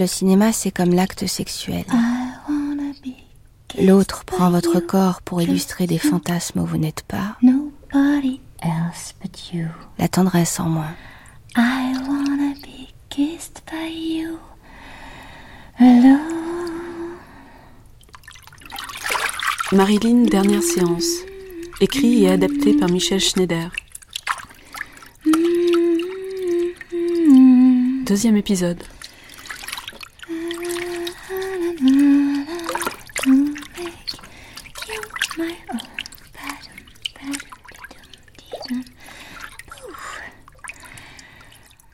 Le 0.00 0.06
cinéma, 0.06 0.50
c'est 0.50 0.70
comme 0.70 0.94
l'acte 0.94 1.26
sexuel. 1.26 1.84
L'autre 3.78 4.24
prend 4.24 4.50
votre 4.50 4.80
corps 4.80 5.20
pour 5.20 5.42
illustrer 5.42 5.86
des 5.86 5.98
fantasmes 5.98 6.60
où 6.60 6.64
vous 6.64 6.78
n'êtes 6.78 7.02
pas. 7.02 7.36
Nobody 7.42 8.40
else 8.62 9.14
but 9.20 9.52
you. 9.52 9.66
La 9.98 10.08
tendresse 10.08 10.58
en 10.58 10.70
moins. 10.70 10.94
I 11.54 11.92
wanna 12.08 12.54
be 12.62 12.88
kissed 13.10 13.60
by 13.70 13.92
you 13.92 14.38
alone. 15.78 17.18
Marilyn, 19.72 20.22
dernière 20.22 20.62
séance. 20.62 21.26
Écrit 21.82 22.24
et 22.24 22.30
adapté 22.30 22.72
par 22.72 22.88
Michel 22.88 23.20
Schneider. 23.20 23.70
Deuxième 28.06 28.38
épisode. 28.38 28.82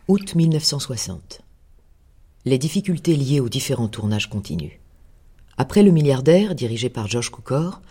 Août 0.09 0.37
1960. 0.37 1.41
Les 2.45 2.59
difficultés 2.59 3.17
liées 3.17 3.41
aux 3.41 3.49
différents 3.49 3.89
tournages 3.89 4.31
continuent. 4.31 4.79
Après 5.59 5.83
Le 5.83 5.91
milliardaire, 5.91 6.55
dirigé 6.55 6.89
par 6.89 7.09
Josh 7.09 7.33
Cukor, 7.33 7.83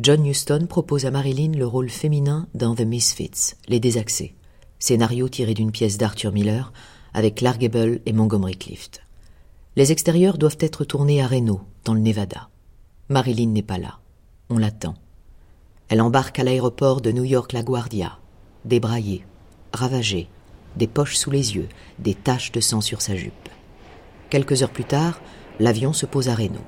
John 0.00 0.26
Huston 0.26 0.66
propose 0.68 1.06
à 1.06 1.12
Marilyn 1.12 1.52
le 1.52 1.68
rôle 1.68 1.88
féminin 1.88 2.48
dans 2.54 2.74
The 2.74 2.80
Misfits, 2.80 3.54
Les 3.68 3.78
Désaxés, 3.78 4.34
scénario 4.80 5.28
tiré 5.28 5.54
d'une 5.54 5.70
pièce 5.70 5.96
d'Arthur 5.96 6.32
Miller 6.32 6.72
avec 7.14 7.36
Clark 7.36 7.60
Gable 7.60 8.00
et 8.04 8.12
Montgomery 8.12 8.56
Clift. 8.56 9.02
Les 9.76 9.92
extérieurs 9.92 10.38
doivent 10.38 10.58
être 10.58 10.82
tournés 10.82 11.22
à 11.22 11.28
Reno, 11.28 11.60
dans 11.84 11.94
le 11.94 12.00
Nevada. 12.00 12.48
Marilyn 13.08 13.50
n'est 13.50 13.62
pas 13.62 13.78
là. 13.78 14.00
On 14.48 14.58
l'attend. 14.58 14.96
Elle 15.88 16.00
embarque 16.00 16.40
à 16.40 16.42
l'aéroport 16.42 17.00
de 17.00 17.12
New 17.12 17.22
York 17.22 17.52
LaGuardia, 17.52 18.18
débraillée, 18.64 19.24
ravagée, 19.72 20.28
des 20.76 20.86
poches 20.86 21.16
sous 21.16 21.30
les 21.30 21.56
yeux, 21.56 21.68
des 21.98 22.14
taches 22.14 22.52
de 22.52 22.60
sang 22.60 22.80
sur 22.80 23.02
sa 23.02 23.16
jupe. 23.16 23.48
Quelques 24.30 24.62
heures 24.62 24.70
plus 24.70 24.84
tard, 24.84 25.20
l'avion 25.58 25.92
se 25.92 26.06
pose 26.06 26.28
à 26.28 26.34
Reno. 26.34 26.60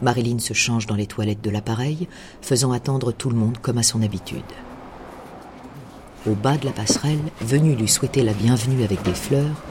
Marilyn 0.00 0.38
se 0.38 0.54
change 0.54 0.86
dans 0.86 0.96
les 0.96 1.06
toilettes 1.06 1.42
de 1.42 1.50
l'appareil, 1.50 2.08
faisant 2.40 2.72
attendre 2.72 3.12
tout 3.12 3.30
le 3.30 3.36
monde 3.36 3.58
comme 3.58 3.78
à 3.78 3.82
son 3.82 4.02
habitude. 4.02 4.42
Au 6.26 6.34
bas 6.34 6.56
de 6.56 6.66
la 6.66 6.72
passerelle, 6.72 7.22
venue 7.40 7.74
lui 7.74 7.88
souhaiter 7.88 8.22
la 8.22 8.32
bienvenue 8.32 8.84
avec 8.84 9.02
des 9.02 9.14
fleurs, 9.14 9.62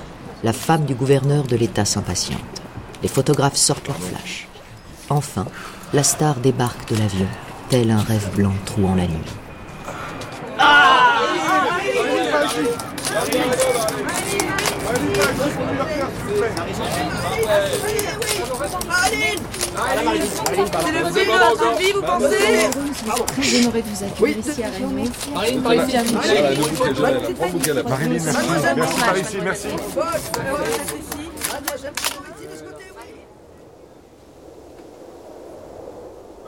la 0.43 0.53
femme 0.53 0.85
du 0.85 0.95
gouverneur 0.95 1.43
de 1.43 1.55
l'État 1.55 1.85
s'impatiente. 1.85 2.61
Les 3.03 3.07
photographes 3.09 3.55
sortent 3.55 3.87
leurs 3.87 4.01
flashs. 4.01 4.47
Enfin, 5.09 5.45
la 5.93 6.03
star 6.03 6.35
débarque 6.39 6.89
de 6.89 6.97
l'avion, 6.97 7.27
tel 7.69 7.91
un 7.91 8.01
rêve 8.01 8.29
blanc 8.35 8.53
trouant 8.65 8.95
la 8.95 9.07
nuit. 9.07 9.17
Marilyn, 18.87 19.41
merci. 28.23 28.47
Merci 28.75 28.99
par 28.99 29.17
ici, 29.17 29.37
merci. 29.43 29.67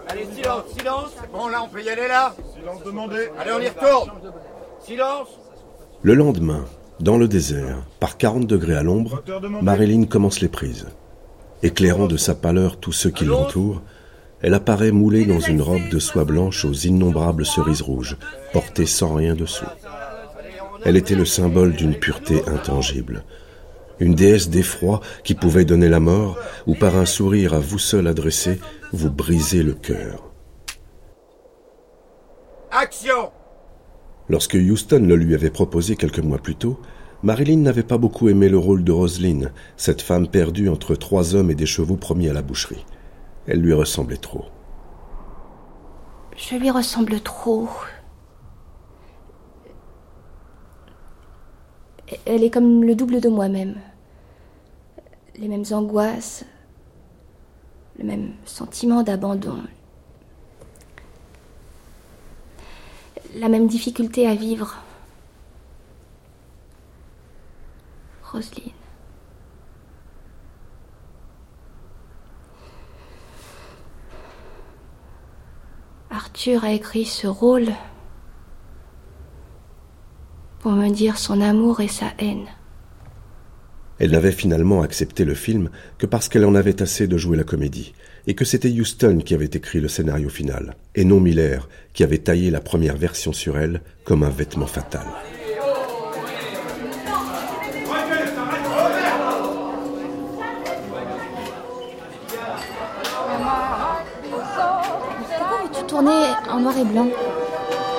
Allez, 0.08 0.28
silence, 0.36 0.64
silence. 0.78 1.12
Bon, 1.32 1.48
là, 1.48 1.64
on 1.64 1.68
peut 1.68 1.82
y 1.82 1.90
aller, 1.90 2.08
là 2.08 2.36
Silence 2.56 2.84
demandé. 2.84 3.30
Allez, 3.40 3.52
on 3.52 3.60
y 3.60 3.70
retourne. 3.70 4.12
Silence. 4.86 5.43
Le 6.06 6.16
lendemain, 6.16 6.66
dans 7.00 7.18
le 7.18 7.30
désert, 7.30 7.78
par 8.02 8.18
40 8.18 8.46
degrés 8.46 8.76
à 8.76 8.84
l'ombre, 8.84 9.24
Marilyn 9.62 10.04
commence 10.04 10.42
les 10.42 10.50
prises. 10.50 10.88
Éclairant 11.64 12.08
de 12.08 12.18
sa 12.18 12.36
pâleur 12.36 12.76
tous 12.76 12.92
ceux 12.92 13.10
qui 13.10 13.24
l'entourent, 13.24 13.82
elle 14.42 14.54
apparaît 14.54 14.92
moulée 14.92 15.24
dans 15.24 15.40
une 15.40 15.62
robe 15.62 15.88
de 15.90 16.00
soie 16.00 16.26
blanche 16.26 16.66
aux 16.66 16.74
innombrables 16.74 17.46
cerises 17.46 17.82
rouges, 17.82 18.18
portée 18.52 18.86
sans 18.86 19.14
rien 19.14 19.34
dessous. 19.34 19.64
Elle 20.84 20.98
était 20.98 21.16
le 21.16 21.24
symbole 21.24 21.72
d'une 21.72 21.96
pureté 21.96 22.42
intangible. 22.48 23.24
Une 24.02 24.14
déesse 24.14 24.50
d'effroi 24.50 25.00
qui 25.24 25.36
pouvait 25.36 25.64
donner 25.64 25.88
la 25.88 26.02
mort, 26.02 26.38
ou 26.68 26.76
par 26.76 26.98
un 26.98 27.06
sourire 27.06 27.54
à 27.54 27.60
vous 27.60 27.80
seul 27.80 28.08
adressé, 28.08 28.60
vous 28.92 29.10
briser 29.10 29.64
le 29.64 29.74
cœur. 29.74 30.30
Action 32.72 33.32
Lorsque 34.30 34.56
Houston 34.56 35.06
le 35.06 35.16
lui 35.16 35.36
avait 35.36 35.50
proposé 35.50 35.96
quelques 35.96 36.20
mois 36.20 36.38
plus 36.38 36.56
tôt, 36.56 36.80
Marilyn 37.24 37.58
n'avait 37.58 37.84
pas 37.84 37.98
beaucoup 37.98 38.30
aimé 38.30 38.50
le 38.50 38.58
rôle 38.58 38.84
de 38.84 38.92
Roselyne, 38.92 39.52
cette 39.78 40.02
femme 40.02 40.28
perdue 40.28 40.70
entre 40.70 40.96
trois 40.96 41.36
hommes 41.36 41.52
et 41.52 41.56
des 41.56 41.66
chevaux 41.66 41.96
promis 41.96 42.30
à 42.30 42.34
la 42.34 42.42
boucherie. 42.42 42.86
Elle 43.48 43.62
lui 43.62 43.74
ressemblait 43.74 44.18
trop. 44.18 44.46
Je 46.36 46.56
lui 46.56 46.70
ressemble 46.72 47.20
trop. 47.22 47.70
Elle 52.26 52.44
est 52.44 52.50
comme 52.50 52.84
le 52.84 52.96
double 52.96 53.22
de 53.22 53.30
moi-même. 53.30 53.76
Les 55.38 55.48
mêmes 55.48 55.64
angoisses, 55.72 56.46
le 57.98 58.06
même 58.06 58.34
sentiment 58.46 59.04
d'abandon, 59.04 59.60
la 63.36 63.50
même 63.50 63.68
difficulté 63.68 64.28
à 64.28 64.36
vivre. 64.36 64.78
Roselyne. 68.24 68.72
Arthur 76.10 76.64
a 76.64 76.72
écrit 76.72 77.06
ce 77.06 77.28
rôle 77.28 77.70
pour 80.60 80.72
me 80.72 80.90
dire 80.90 81.18
son 81.18 81.42
amour 81.42 81.82
et 81.82 81.88
sa 81.88 82.08
haine. 82.20 82.48
Elle 84.00 84.12
n'avait 84.12 84.32
finalement 84.32 84.82
accepté 84.82 85.26
le 85.26 85.34
film 85.34 85.70
que 85.98 86.06
parce 86.06 86.30
qu'elle 86.30 86.46
en 86.46 86.56
avait 86.56 86.82
assez 86.82 87.08
de 87.08 87.18
jouer 87.18 87.38
la 87.38 87.44
comédie, 87.44 87.94
et 88.28 88.36
que 88.36 88.46
c'était 88.46 88.70
Houston 88.70 89.20
qui 89.24 89.34
avait 89.34 89.46
écrit 89.46 89.82
le 89.82 89.88
scénario 89.88 90.30
final, 90.30 90.76
et 90.96 91.04
non 91.04 91.20
Miller 91.20 91.68
qui 91.94 92.04
avait 92.04 92.20
taillé 92.20 92.52
la 92.52 92.62
première 92.62 92.96
version 92.96 93.34
sur 93.34 93.58
elle 93.58 93.82
comme 94.04 94.24
un 94.24 94.30
vêtement 94.30 94.68
fatal. 94.68 95.06
Pourquoi 104.30 105.64
veux-tu 105.64 105.86
tourner 105.86 106.26
en 106.50 106.60
noir 106.62 106.78
et 106.78 106.86
blanc? 106.86 107.08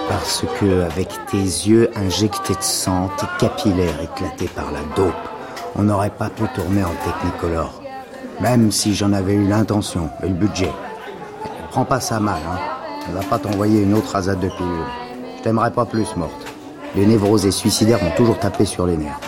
Parce 0.08 0.44
que, 0.60 0.82
avec 0.82 1.08
tes 1.30 1.38
yeux 1.38 1.90
injectés 1.96 2.54
de 2.54 2.62
sang, 2.62 3.10
tes 3.18 3.26
capillaires 3.38 4.00
éclatés 4.02 4.48
par 4.48 4.70
la 4.72 4.80
dope, 4.96 5.14
on 5.76 5.82
n'aurait 5.84 6.10
pas 6.10 6.28
pu 6.30 6.44
tourner 6.54 6.84
en 6.84 6.94
technicolor. 7.04 7.83
Même 8.40 8.72
si 8.72 8.94
j'en 8.94 9.12
avais 9.12 9.34
eu 9.34 9.46
l'intention 9.46 10.10
et 10.22 10.28
le 10.28 10.34
budget. 10.34 10.72
Prends 11.70 11.84
pas 11.84 12.00
ça 12.00 12.20
mal, 12.20 12.40
hein. 12.46 12.58
On 13.08 13.12
va 13.12 13.22
pas 13.22 13.38
t'envoyer 13.38 13.82
une 13.82 13.94
autre 13.94 14.12
rasade 14.12 14.40
de 14.40 14.48
pilule. 14.48 14.84
Je 15.38 15.42
t'aimerais 15.42 15.70
pas 15.70 15.84
plus 15.84 16.16
morte. 16.16 16.46
Les 16.96 17.06
névroses 17.06 17.44
et 17.44 17.50
suicidaires 17.50 18.02
m'ont 18.02 18.14
toujours 18.16 18.38
tapé 18.38 18.64
sur 18.64 18.86
les 18.86 18.96
nerfs. 18.96 19.20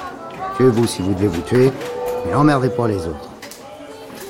Tuez-vous 0.56 0.86
si 0.86 1.02
vous 1.02 1.12
devez 1.12 1.28
vous 1.28 1.42
tuer, 1.42 1.72
mais 2.26 2.34
emmerdez 2.34 2.70
pas 2.70 2.88
les 2.88 3.06
autres. 3.06 3.30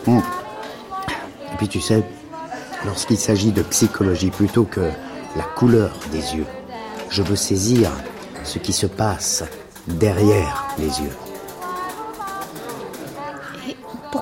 Et 0.09 1.57
puis 1.59 1.69
tu 1.69 1.81
sais, 1.81 2.03
lorsqu'il 2.85 3.19
s'agit 3.19 3.53
de 3.53 3.63
psychologie 3.63 4.31
plutôt 4.31 4.65
que 4.65 4.81
la 5.37 5.43
couleur 5.43 5.93
des 6.13 6.37
yeux, 6.37 6.47
je 7.09 7.23
veux 7.23 7.37
saisir 7.37 7.91
ce 8.45 8.59
qui 8.59 8.73
se 8.73 8.87
passe 8.87 9.45
derrière 9.87 10.67
les 10.79 11.01
yeux. 11.01 11.26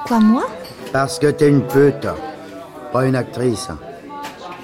Pourquoi 0.06 0.20
moi 0.20 0.44
Parce 0.92 1.18
que 1.18 1.28
t'es 1.28 1.48
une 1.48 1.66
pute, 1.66 2.06
pas 2.92 3.06
une 3.06 3.16
actrice. 3.16 3.68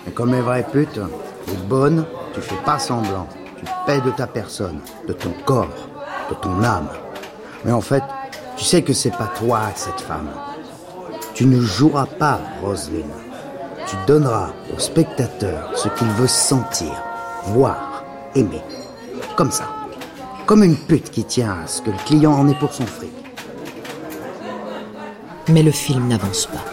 Et 0.06 0.10
comme 0.10 0.34
les 0.34 0.42
vraies 0.42 0.66
putes, 0.70 1.00
t'es 1.46 1.56
bonne, 1.66 2.04
tu 2.34 2.42
fais 2.42 2.62
pas 2.62 2.78
semblant. 2.78 3.26
Tu 3.56 3.64
paies 3.87 4.02
de 4.02 4.10
ta 4.10 4.26
personne, 4.26 4.81
de 5.08 5.14
ton 5.14 5.32
corps, 5.46 5.88
de 6.28 6.34
ton 6.34 6.62
âme. 6.62 6.90
Mais 7.64 7.72
en 7.72 7.81
fait, 7.81 8.02
tu 8.58 8.64
sais 8.64 8.82
que 8.82 8.92
c'est 8.92 9.16
pas 9.16 9.31
toi 9.38 9.60
cette 9.76 10.02
femme. 10.02 10.28
Tu 11.32 11.46
ne 11.46 11.58
joueras 11.58 12.04
pas 12.04 12.38
Roselyne. 12.62 13.06
Tu 13.86 13.96
donneras 14.06 14.50
au 14.76 14.78
spectateur 14.78 15.70
ce 15.75 15.88
qu'il 15.88 16.08
veut 16.08 16.28
sentir, 16.28 16.93
voir, 17.46 18.04
aimer. 18.34 18.62
Comme 19.36 19.50
ça. 19.50 19.64
Comme 20.44 20.64
une 20.64 20.76
pute 20.76 21.10
qui 21.10 21.25
tient 21.25 21.62
à 21.64 21.66
ce 21.66 21.81
que 21.81 21.90
le 21.90 22.04
client 22.04 22.32
en 22.32 22.46
ait 22.46 22.58
pour 22.58 22.75
son 22.75 22.84
fric. 22.84 23.19
Mais 25.48 25.62
le 25.62 25.72
film 25.72 26.08
n'avance 26.08 26.46
pas. 26.46 26.64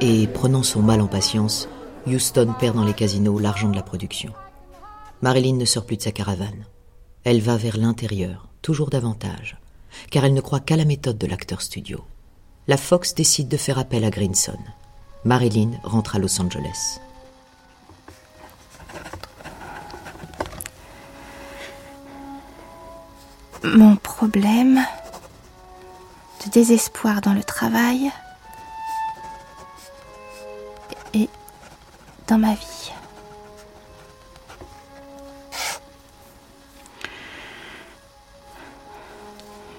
Et 0.00 0.26
prenant 0.26 0.62
son 0.62 0.82
mal 0.82 1.00
en 1.00 1.06
patience, 1.06 1.68
Houston 2.06 2.54
perd 2.58 2.76
dans 2.76 2.84
les 2.84 2.94
casinos 2.94 3.38
l'argent 3.38 3.68
de 3.68 3.76
la 3.76 3.82
production. 3.82 4.32
Marilyn 5.22 5.56
ne 5.56 5.64
sort 5.64 5.84
plus 5.84 5.96
de 5.96 6.02
sa 6.02 6.12
caravane. 6.12 6.64
Elle 7.24 7.40
va 7.40 7.56
vers 7.56 7.76
l'intérieur, 7.76 8.48
toujours 8.62 8.90
davantage, 8.90 9.58
car 10.10 10.24
elle 10.24 10.34
ne 10.34 10.40
croit 10.40 10.60
qu'à 10.60 10.76
la 10.76 10.84
méthode 10.84 11.18
de 11.18 11.26
l'acteur 11.26 11.60
studio. 11.60 12.00
La 12.66 12.76
Fox 12.76 13.14
décide 13.14 13.48
de 13.48 13.56
faire 13.56 13.78
appel 13.78 14.04
à 14.04 14.10
Greenson. 14.10 14.58
Marilyn 15.24 15.72
rentre 15.82 16.16
à 16.16 16.18
Los 16.18 16.40
Angeles. 16.40 17.00
Mon 23.62 23.96
problème 23.96 24.80
de 26.44 26.50
désespoir 26.50 27.20
dans 27.20 27.34
le 27.34 27.44
travail 27.44 28.10
et 31.12 31.28
dans 32.26 32.38
ma 32.38 32.54
vie. 32.54 32.92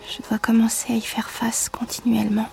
Je 0.08 0.22
dois 0.28 0.38
commencer 0.40 0.94
à 0.94 0.96
y 0.96 1.02
faire 1.02 1.30
face 1.30 1.69
continuellement. 1.69 2.50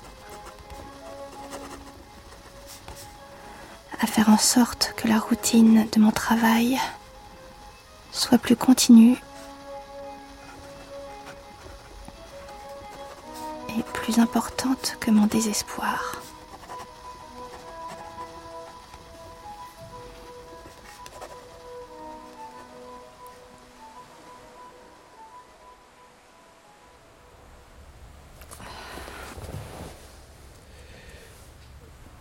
À 4.01 4.07
faire 4.07 4.29
en 4.29 4.39
sorte 4.39 4.95
que 4.97 5.09
la 5.09 5.19
routine 5.19 5.87
de 5.93 6.01
mon 6.01 6.13
travail 6.13 6.79
soit 8.13 8.39
plus 8.39 8.57
continue 8.57 9.17
plus 14.09 14.21
importante 14.23 14.97
que 15.01 15.11
mon 15.11 15.27
désespoir. 15.27 16.23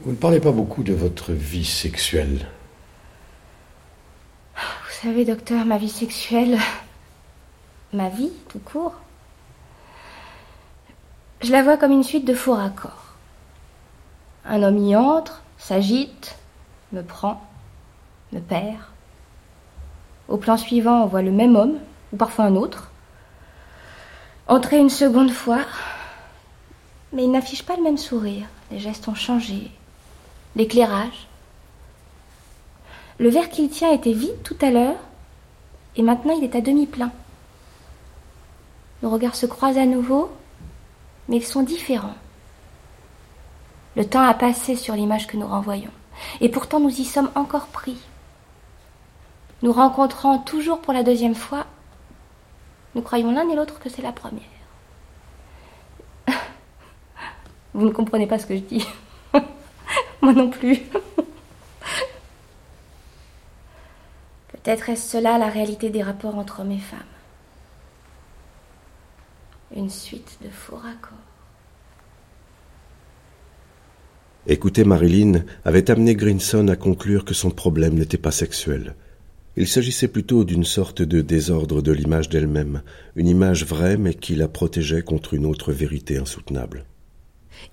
Vous 0.01 0.11
ne 0.11 0.17
parlez 0.17 0.41
pas 0.41 0.51
beaucoup 0.51 0.83
de 0.83 0.93
votre 0.93 1.31
vie 1.31 1.63
sexuelle. 1.63 2.49
Vous 4.55 4.61
savez, 5.03 5.23
docteur, 5.23 5.63
ma 5.63 5.77
vie 5.77 5.87
sexuelle, 5.87 6.57
ma 7.93 8.09
vie 8.09 8.33
tout 8.49 8.59
court, 8.59 8.95
je 11.41 11.51
la 11.51 11.63
vois 11.63 11.77
comme 11.77 11.91
une 11.91 12.03
suite 12.03 12.25
de 12.25 12.33
faux 12.33 12.53
raccords. 12.53 13.13
Un 14.45 14.63
homme 14.63 14.77
y 14.77 14.95
entre, 14.95 15.43
s'agite, 15.57 16.37
me 16.91 17.01
prend, 17.01 17.41
me 18.31 18.39
perd. 18.39 18.77
Au 20.27 20.37
plan 20.37 20.57
suivant, 20.57 21.03
on 21.03 21.07
voit 21.07 21.21
le 21.21 21.31
même 21.31 21.55
homme, 21.55 21.77
ou 22.11 22.17
parfois 22.17 22.45
un 22.45 22.55
autre, 22.55 22.91
entrer 24.47 24.77
une 24.77 24.89
seconde 24.89 25.31
fois, 25.31 25.61
mais 27.13 27.23
il 27.23 27.31
n'affiche 27.31 27.63
pas 27.63 27.75
le 27.75 27.83
même 27.83 27.97
sourire. 27.97 28.47
Les 28.71 28.79
gestes 28.79 29.07
ont 29.07 29.15
changé, 29.15 29.71
l'éclairage. 30.55 31.27
Le 33.19 33.29
verre 33.29 33.49
qu'il 33.49 33.69
tient 33.69 33.91
était 33.91 34.13
vide 34.13 34.41
tout 34.43 34.57
à 34.61 34.71
l'heure, 34.71 34.99
et 35.95 36.03
maintenant 36.03 36.35
il 36.37 36.43
est 36.43 36.55
à 36.55 36.61
demi 36.61 36.85
plein. 36.85 37.11
Nos 39.01 39.09
regards 39.09 39.35
se 39.35 39.45
croisent 39.45 39.77
à 39.77 39.85
nouveau, 39.85 40.31
mais 41.27 41.37
ils 41.37 41.45
sont 41.45 41.63
différents. 41.63 42.15
Le 43.95 44.05
temps 44.05 44.21
a 44.21 44.33
passé 44.33 44.75
sur 44.75 44.95
l'image 44.95 45.27
que 45.27 45.37
nous 45.37 45.47
renvoyons, 45.47 45.91
et 46.41 46.49
pourtant 46.49 46.79
nous 46.79 47.01
y 47.01 47.05
sommes 47.05 47.31
encore 47.35 47.67
pris. 47.67 47.97
Nous 49.63 49.73
rencontrant 49.73 50.37
toujours 50.37 50.81
pour 50.81 50.93
la 50.93 51.03
deuxième 51.03 51.35
fois, 51.35 51.65
nous 52.95 53.01
croyons 53.01 53.31
l'un 53.31 53.49
et 53.49 53.55
l'autre 53.55 53.79
que 53.79 53.89
c'est 53.89 54.01
la 54.01 54.11
première. 54.11 54.43
Vous 57.73 57.85
ne 57.85 57.91
comprenez 57.91 58.27
pas 58.27 58.39
ce 58.39 58.45
que 58.45 58.55
je 58.55 58.61
dis. 58.61 58.87
Moi 60.21 60.33
non 60.33 60.49
plus. 60.49 60.77
Peut-être 64.51 64.89
est-ce 64.89 65.09
cela 65.11 65.37
la 65.37 65.49
réalité 65.49 65.89
des 65.89 66.03
rapports 66.03 66.37
entre 66.37 66.61
hommes 66.61 66.71
et 66.71 66.79
femmes. 66.79 66.99
Une 69.75 69.89
suite 69.89 70.37
de 70.43 70.49
faux 70.49 70.77
raccords. 70.77 71.17
Écouter 74.47 74.85
Marilyn 74.85 75.43
avait 75.65 75.91
amené 75.91 76.15
Grinson 76.15 76.69
à 76.69 76.77
conclure 76.77 77.25
que 77.25 77.33
son 77.33 77.49
problème 77.49 77.95
n'était 77.95 78.17
pas 78.17 78.31
sexuel. 78.31 78.95
Il 79.57 79.67
s'agissait 79.67 80.07
plutôt 80.07 80.45
d'une 80.45 80.63
sorte 80.63 81.01
de 81.01 81.21
désordre 81.21 81.81
de 81.81 81.91
l'image 81.91 82.29
d'elle-même, 82.29 82.81
une 83.17 83.27
image 83.27 83.65
vraie 83.65 83.97
mais 83.97 84.13
qui 84.13 84.35
la 84.35 84.47
protégeait 84.47 85.01
contre 85.01 85.33
une 85.33 85.45
autre 85.45 85.73
vérité 85.73 86.17
insoutenable. 86.17 86.85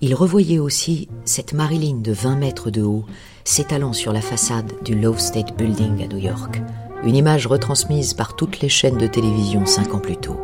Il 0.01 0.15
revoyait 0.15 0.59
aussi 0.59 1.09
cette 1.25 1.53
Marilyn 1.53 1.99
de 2.01 2.11
20 2.11 2.37
mètres 2.37 2.71
de 2.71 2.83
haut 2.83 3.05
s'étalant 3.45 3.93
sur 3.93 4.13
la 4.13 4.23
façade 4.23 4.73
du 4.83 4.99
Love 4.99 5.21
State 5.21 5.57
Building 5.57 6.03
à 6.03 6.09
New 6.09 6.19
York, 6.19 6.61
une 7.05 7.15
image 7.15 7.47
retransmise 7.47 8.15
par 8.15 8.35
toutes 8.35 8.61
les 8.61 8.69
chaînes 8.69 8.99
de 8.99 9.07
télévision 9.07 9.65
cinq 9.65 9.95
ans 9.95 10.01
plus 10.01 10.17
tôt. 10.17 10.41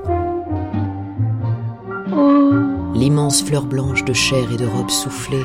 L'immense 2.94 3.42
fleur 3.42 3.64
blanche 3.64 4.04
de 4.04 4.12
chair 4.12 4.52
et 4.52 4.56
de 4.56 4.66
robe 4.66 4.90
soufflée 4.90 5.44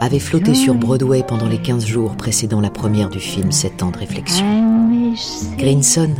avait 0.00 0.18
flotté 0.18 0.54
sur 0.54 0.74
Broadway 0.74 1.22
pendant 1.26 1.48
les 1.48 1.58
15 1.58 1.86
jours 1.86 2.16
précédant 2.16 2.60
la 2.60 2.70
première 2.70 3.08
du 3.08 3.20
film 3.20 3.52
Sept 3.52 3.82
ans 3.82 3.90
de 3.90 3.98
réflexion. 3.98 4.44
Greenson, 5.56 6.10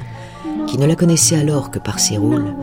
qui 0.66 0.78
ne 0.78 0.86
la 0.86 0.94
connaissait 0.94 1.36
alors 1.36 1.70
que 1.70 1.78
par 1.78 1.98
ses 1.98 2.16
rôles, 2.16 2.54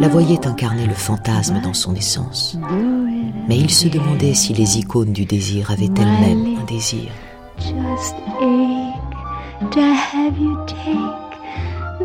la 0.00 0.08
voyait 0.08 0.46
incarner 0.46 0.86
le 0.86 0.94
fantasme 0.94 1.60
dans 1.62 1.74
son 1.74 1.94
essence. 1.94 2.56
Mais 3.48 3.58
il 3.58 3.70
se 3.70 3.88
demandait 3.88 4.34
si 4.34 4.54
les 4.54 4.78
icônes 4.78 5.12
du 5.12 5.24
désir 5.24 5.70
avaient 5.70 5.90
elles-mêmes 5.96 6.56
un 6.60 6.64
désir. 6.64 7.10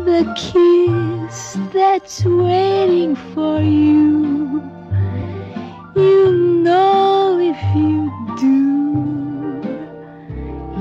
The 0.06 0.24
kiss 0.36 1.58
that's 1.72 2.24
waiting 2.24 3.16
for 3.16 3.60
you. 3.60 4.75
You 5.96 6.30
know 6.30 7.38
if 7.40 7.56
you 7.74 8.12
do, 8.36 9.62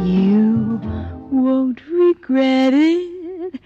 you 0.04 0.78
won't 1.32 1.80
regret 1.90 2.74
it. 2.74 3.62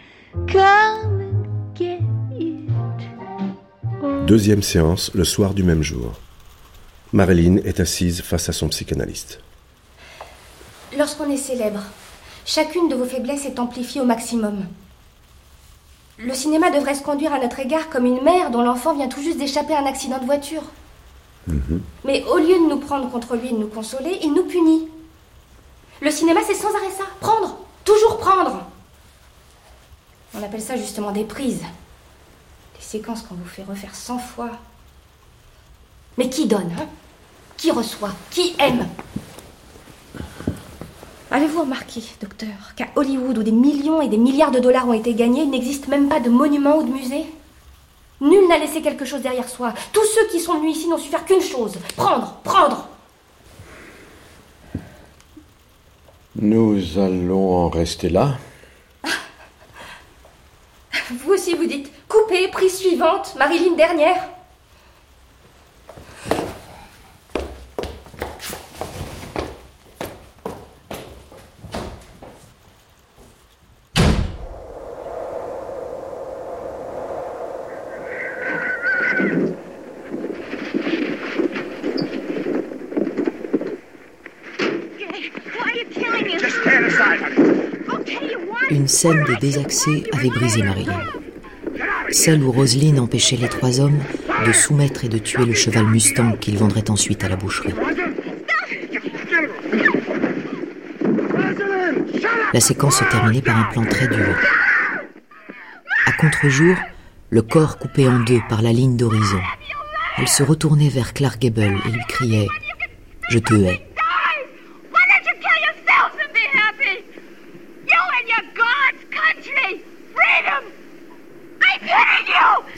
Come 0.48 1.22
and 1.22 1.76
get 1.76 2.02
it. 2.40 2.70
Deuxième 4.28 4.62
séance, 4.62 5.12
le 5.16 5.24
soir 5.24 5.56
du 5.56 5.64
même 5.64 5.82
jour. 5.82 6.14
Marilyn 7.14 7.58
est 7.66 7.80
assise 7.80 8.22
face 8.22 8.48
à 8.50 8.54
son 8.54 8.68
psychanalyste. 8.68 9.40
Lorsqu'on 10.96 11.32
est 11.32 11.38
célèbre, 11.38 11.82
chacune 12.46 12.90
de 12.90 12.96
vos 12.96 13.06
faiblesses 13.06 13.46
est 13.46 13.58
amplifiée 13.58 14.02
au 14.02 14.06
maximum. 14.06 14.66
Le 16.20 16.34
cinéma 16.36 16.70
devrait 16.70 16.94
se 16.94 17.02
conduire 17.02 17.34
à 17.34 17.40
notre 17.40 17.60
égard 17.60 17.90
comme 17.90 18.06
une 18.06 18.22
mère 18.22 18.52
dont 18.52 18.62
l'enfant 18.62 18.94
vient 18.94 19.08
tout 19.08 19.24
juste 19.24 19.40
d'échapper 19.40 19.74
à 19.74 19.80
un 19.80 19.88
accident 19.88 20.20
de 20.20 20.26
voiture. 20.26 20.62
Mais 22.04 22.24
au 22.26 22.38
lieu 22.38 22.56
de 22.56 22.70
nous 22.70 22.80
prendre 22.80 23.10
contre 23.10 23.36
lui 23.36 23.50
et 23.50 23.52
de 23.52 23.58
nous 23.58 23.68
consoler, 23.68 24.20
il 24.24 24.34
nous 24.34 24.44
punit. 24.44 24.88
Le 26.02 26.12
cinéma, 26.12 26.42
c'est 26.46 26.54
sans 26.54 26.70
arrêt 26.70 26.92
ça. 26.98 27.06
Prendre. 27.20 27.58
Toujours 27.84 28.18
prendre. 28.18 28.64
On 30.34 30.44
appelle 30.44 30.62
ça 30.62 30.78
justement 30.78 31.12
des 31.12 31.24
prises. 31.24 31.64
Des 32.78 32.82
séquences 32.82 33.24
qu'on 33.24 33.36
vous 33.36 33.46
fait 33.46 33.64
refaire 33.64 33.96
cent 33.96 34.20
fois. 34.20 34.52
Mais 36.18 36.30
qui 36.30 36.48
donne 36.48 36.72
hein? 36.78 36.86
Qui 37.58 37.72
reçoit? 37.72 38.12
Qui 38.32 38.56
aime? 38.60 38.88
Avez-vous 41.32 41.62
remarqué, 41.62 42.02
docteur, 42.22 42.74
qu'à 42.76 42.88
Hollywood, 42.96 43.38
où 43.38 43.44
des 43.44 43.52
millions 43.52 44.02
et 44.02 44.08
des 44.08 44.18
milliards 44.18 44.52
de 44.52 44.60
dollars 44.60 44.88
ont 44.88 44.94
été 44.94 45.14
gagnés, 45.14 45.44
il 45.44 45.50
n'existe 45.50 45.88
même 45.88 46.10
pas 46.10 46.20
de 46.20 46.30
monument 46.30 46.78
ou 46.78 46.84
de 46.84 46.92
musée? 46.92 47.26
Nul 48.22 48.48
n'a 48.48 48.58
laissé 48.58 48.82
quelque 48.82 49.06
chose 49.06 49.22
derrière 49.22 49.48
soi. 49.48 49.74
Tous 49.94 50.06
ceux 50.06 50.28
qui 50.28 50.40
sont 50.40 50.60
venus 50.60 50.78
ici 50.78 50.88
n'ont 50.88 50.98
su 50.98 51.10
faire 51.10 51.26
qu'une 51.26 51.42
chose 51.42 51.78
prendre, 51.96 52.34
prendre 52.44 52.88
Nous 56.36 56.98
allons 56.98 57.66
en 57.66 57.70
rester 57.70 58.10
là. 58.10 58.38
Vous 61.12 61.34
aussi, 61.34 61.56
vous 61.56 61.66
dites 61.66 61.92
coupez, 62.08 62.48
prise 62.50 62.78
suivante, 62.78 63.36
Marilyn 63.38 63.76
dernière 63.76 64.30
scène 88.90 89.24
de 89.24 89.36
désaccès 89.36 90.04
avait 90.14 90.30
brisé 90.30 90.64
Marilyn. 90.64 91.00
Celle 92.10 92.44
où 92.44 92.52
Roselyne 92.52 93.00
empêchait 93.00 93.38
les 93.38 93.48
trois 93.48 93.80
hommes 93.80 94.00
de 94.46 94.52
soumettre 94.52 95.06
et 95.06 95.10
de 95.10 95.20
tuer 95.20 95.46
le 95.46 95.54
cheval 95.54 95.86
Mustang 95.86 96.34
qu'ils 96.40 96.58
vendraient 96.58 96.90
ensuite 96.90 97.24
à 97.24 97.30
la 97.30 97.36
boucherie. 97.36 97.74
La 102.52 102.60
séquence 102.60 102.98
se 102.98 103.04
terminait 103.04 103.44
par 103.44 103.58
un 103.58 103.72
plan 103.72 103.86
très 103.86 104.08
dur. 104.08 104.36
À 106.08 106.12
contre-jour, 106.14 106.76
le 107.30 107.44
corps 107.44 107.78
coupé 107.78 108.08
en 108.08 108.20
deux 108.22 108.42
par 108.50 108.64
la 108.64 108.74
ligne 108.74 108.98
d'horizon. 108.98 109.42
Elle 110.18 110.28
se 110.28 110.42
retournait 110.42 110.90
vers 110.90 111.14
Clark 111.14 111.40
Gable 111.40 111.78
et 111.86 111.92
lui 111.92 112.02
criait⁇ 112.08 112.48
Je 113.30 113.38
te 113.38 113.54
hais!⁇ 113.54 113.84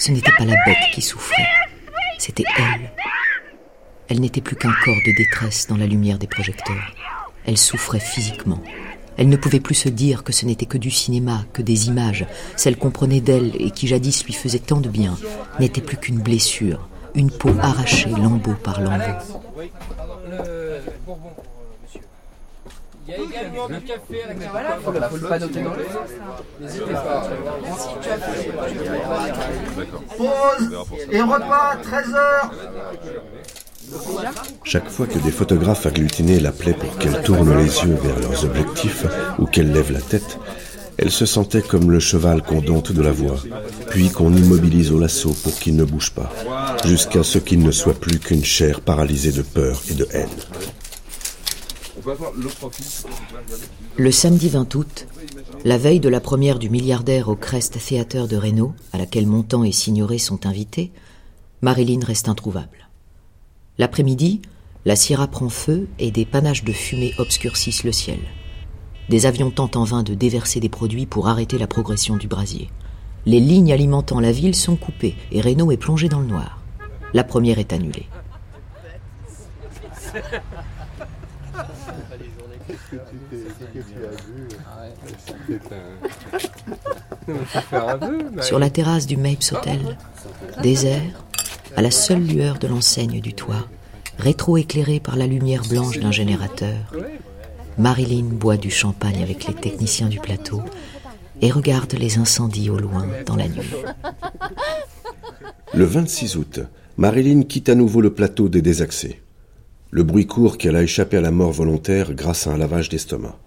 Ce 0.02 0.12
n'était 0.12 0.32
pas 0.36 0.46
la 0.46 0.56
bête 0.66 0.90
qui 0.96 1.02
souffrait, 1.04 1.46
c'était 2.18 2.44
elle. 2.58 2.92
Elle 4.08 4.20
n'était 4.20 4.42
plus 4.42 4.56
qu'un 4.56 4.74
corps 4.84 4.98
de 5.06 5.16
détresse 5.16 5.68
dans 5.68 5.78
la 5.78 5.86
lumière 5.86 6.18
des 6.18 6.26
projecteurs. 6.26 6.96
Elle 7.46 7.60
souffrait 7.60 8.00
physiquement. 8.00 8.60
Elle 9.16 9.30
ne 9.30 9.38
pouvait 9.38 9.60
plus 9.60 9.76
se 9.76 9.90
dire 9.90 10.24
que 10.24 10.34
ce 10.34 10.48
n'était 10.48 10.66
que 10.66 10.80
du 10.80 10.90
cinéma, 10.90 11.46
que 11.54 11.62
des 11.62 11.88
images. 11.88 12.26
Celle 12.56 12.78
qu'on 12.78 12.90
prenait 12.90 13.22
d'elle 13.22 13.52
et 13.60 13.70
qui 13.70 13.86
jadis 13.86 14.26
lui 14.26 14.34
faisait 14.34 14.58
tant 14.58 14.82
de 14.82 14.90
bien 14.90 15.16
n'était 15.60 15.82
plus 15.82 15.98
qu'une 15.98 16.18
blessure, 16.18 16.90
une 17.14 17.30
peau 17.30 17.52
arrachée 17.62 18.10
lambeau 18.10 18.56
par 18.56 18.82
lambeau. 18.82 19.20
Il 23.18 23.24
y 23.24 23.38
a 23.38 23.42
également 23.42 23.68
du 23.68 23.82
café 23.82 24.24
avec 24.24 24.40
la 24.40 24.78
faut, 24.78 24.92
faut 24.92 25.28
pas 25.28 25.40
noter 25.40 25.62
dans 25.62 25.74
le 25.74 25.86
N'hésitez 26.62 26.94
pas. 26.94 27.30
Pause 30.18 30.86
et 31.12 31.22
repas 31.22 31.76
13h 31.84 32.52
chaque 34.64 34.90
fois 34.90 35.06
que 35.06 35.20
des 35.20 35.32
photographes 35.32 35.86
agglutinaient 35.86 36.40
l'appelaient 36.40 36.74
pour 36.74 36.98
qu'elle 36.98 37.22
tourne 37.24 37.58
les 37.58 37.80
yeux 37.84 37.98
vers 38.02 38.20
leurs 38.20 38.46
objectifs 38.46 39.06
ou 39.38 39.46
qu'elle 39.46 39.74
lève 39.74 39.92
la 39.92 40.00
tête, 40.00 40.40
elle 40.98 41.12
se 41.12 41.26
sentait 41.26 41.62
comme 41.62 41.92
le 41.92 42.00
cheval 42.00 42.42
qu'on 42.42 42.62
dompte 42.62 42.92
de 42.94 43.02
la 43.02 43.12
voix, 43.12 43.40
puis 43.90 44.10
qu'on 44.10 44.34
immobilise 44.34 44.92
au 44.92 45.00
lasso 45.00 45.36
pour 45.44 45.60
qu'il 45.60 45.76
ne 45.76 45.84
bouge 45.84 46.12
pas, 46.12 46.32
jusqu'à 46.86 47.24
ce 47.24 47.40
qu'il 47.40 47.64
ne 47.64 47.72
soit 47.72 48.00
plus 48.00 48.20
qu'une 48.20 48.46
chair 48.46 48.82
paralysée 48.82 49.32
de 49.32 49.42
peur 49.42 49.82
et 49.90 49.96
de 49.96 50.08
haine. 50.14 50.30
Le 53.98 54.12
samedi 54.12 54.50
20 54.50 54.76
août, 54.76 55.08
la 55.66 55.78
veille 55.78 56.00
de 56.00 56.10
la 56.10 56.20
première 56.20 56.60
du 56.60 56.70
milliardaire 56.70 57.30
au 57.30 57.36
Crest 57.36 57.78
Theater 57.80 58.28
de 58.28 58.38
Reno, 58.38 58.74
à 58.94 58.98
laquelle 58.98 59.28
Montand 59.28 59.64
et 59.64 59.72
Signoret 59.72 60.18
sont 60.18 60.46
invités, 60.46 60.92
Marilyn 61.62 62.04
reste 62.04 62.30
introuvable. 62.30 62.90
L'après-midi, 63.78 64.42
la 64.86 64.96
Sierra 64.96 65.28
prend 65.28 65.50
feu 65.50 65.88
et 66.00 66.12
des 66.12 66.26
panaches 66.26 66.64
de 66.64 66.72
fumée 66.72 67.14
obscurcissent 67.18 67.84
le 67.84 67.92
ciel. 67.92 68.20
Des 69.10 69.26
avions 69.26 69.52
tentent 69.52 69.78
en 69.78 69.84
vain 69.84 70.04
de 70.04 70.14
déverser 70.14 70.60
des 70.60 70.70
produits 70.70 71.06
pour 71.06 71.28
arrêter 71.28 71.58
la 71.58 71.68
progression 71.68 72.18
du 72.18 72.28
brasier. 72.28 72.70
Les 73.26 73.40
lignes 73.40 73.74
alimentant 73.74 74.20
la 74.20 74.32
ville 74.32 74.56
sont 74.56 74.76
coupées 74.76 75.16
et 75.32 75.42
Reno 75.42 75.72
est 75.72 75.78
plongé 75.78 76.10
dans 76.10 76.20
le 76.20 76.28
noir. 76.28 76.62
La 77.14 77.24
première 77.24 77.60
est 77.60 77.74
annulée. 77.74 78.08
Sur 88.42 88.60
la 88.60 88.70
terrasse 88.70 89.06
du 89.06 89.18
Mapes 89.18 89.52
Hotel, 89.52 89.98
désert, 90.62 91.26
à 91.76 91.82
la 91.82 91.92
seule 91.92 92.24
lueur 92.24 92.58
de 92.60 92.68
l'enseigne 92.68 93.22
du 93.22 93.34
toit, 93.34 93.68
rétro-éclairé 94.18 95.00
par 95.00 95.16
la 95.16 95.28
lumière 95.28 95.64
blanche 95.70 96.00
d'un 96.00 96.12
générateur, 96.12 96.94
Marilyn 97.78 98.26
boit 98.26 98.58
du 98.58 98.70
champagne 98.70 99.24
avec 99.24 99.48
les 99.48 99.54
techniciens 99.54 100.10
du 100.10 100.20
plateau 100.20 100.62
et 101.42 101.52
regarde 101.52 101.94
les 101.94 102.18
incendies 102.18 102.70
au 102.70 102.78
loin 102.78 103.08
dans 103.26 103.36
la 103.36 103.48
nuit. 103.48 103.72
Le 105.74 105.86
26 105.86 106.36
août, 106.36 106.60
Marilyn 106.98 107.44
quitte 107.44 107.70
à 107.70 107.76
nouveau 107.76 108.02
le 108.02 108.14
plateau 108.14 108.50
des 108.50 108.62
désaccès. 108.62 109.22
Le 109.90 110.04
bruit 110.04 110.28
court 110.28 110.58
qu'elle 110.58 110.76
a 110.76 110.84
échappé 110.84 111.18
à 111.18 111.22
la 111.22 111.32
mort 111.32 111.52
volontaire 111.52 112.14
grâce 112.14 112.48
à 112.48 112.52
un 112.52 112.58
lavage 112.58 112.90
d'estomac. 112.90 113.38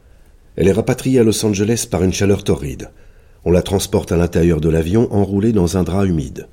Elle 0.56 0.68
est 0.68 0.72
rapatriée 0.72 1.18
à 1.18 1.24
Los 1.24 1.44
Angeles 1.44 1.86
par 1.90 2.02
une 2.02 2.12
chaleur 2.12 2.44
torride. 2.44 2.90
On 3.44 3.50
la 3.50 3.62
transporte 3.62 4.12
à 4.12 4.16
l'intérieur 4.16 4.60
de 4.60 4.68
l'avion 4.68 5.12
enroulée 5.12 5.52
dans 5.52 5.76
un 5.76 5.82
drap 5.82 6.04
humide. 6.04 6.48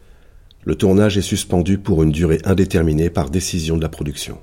Le 0.63 0.75
tournage 0.75 1.17
est 1.17 1.21
suspendu 1.21 1.77
pour 1.77 2.03
une 2.03 2.11
durée 2.11 2.39
indéterminée 2.43 3.09
par 3.09 3.29
décision 3.29 3.77
de 3.77 3.81
la 3.81 3.89
production. 3.89 4.41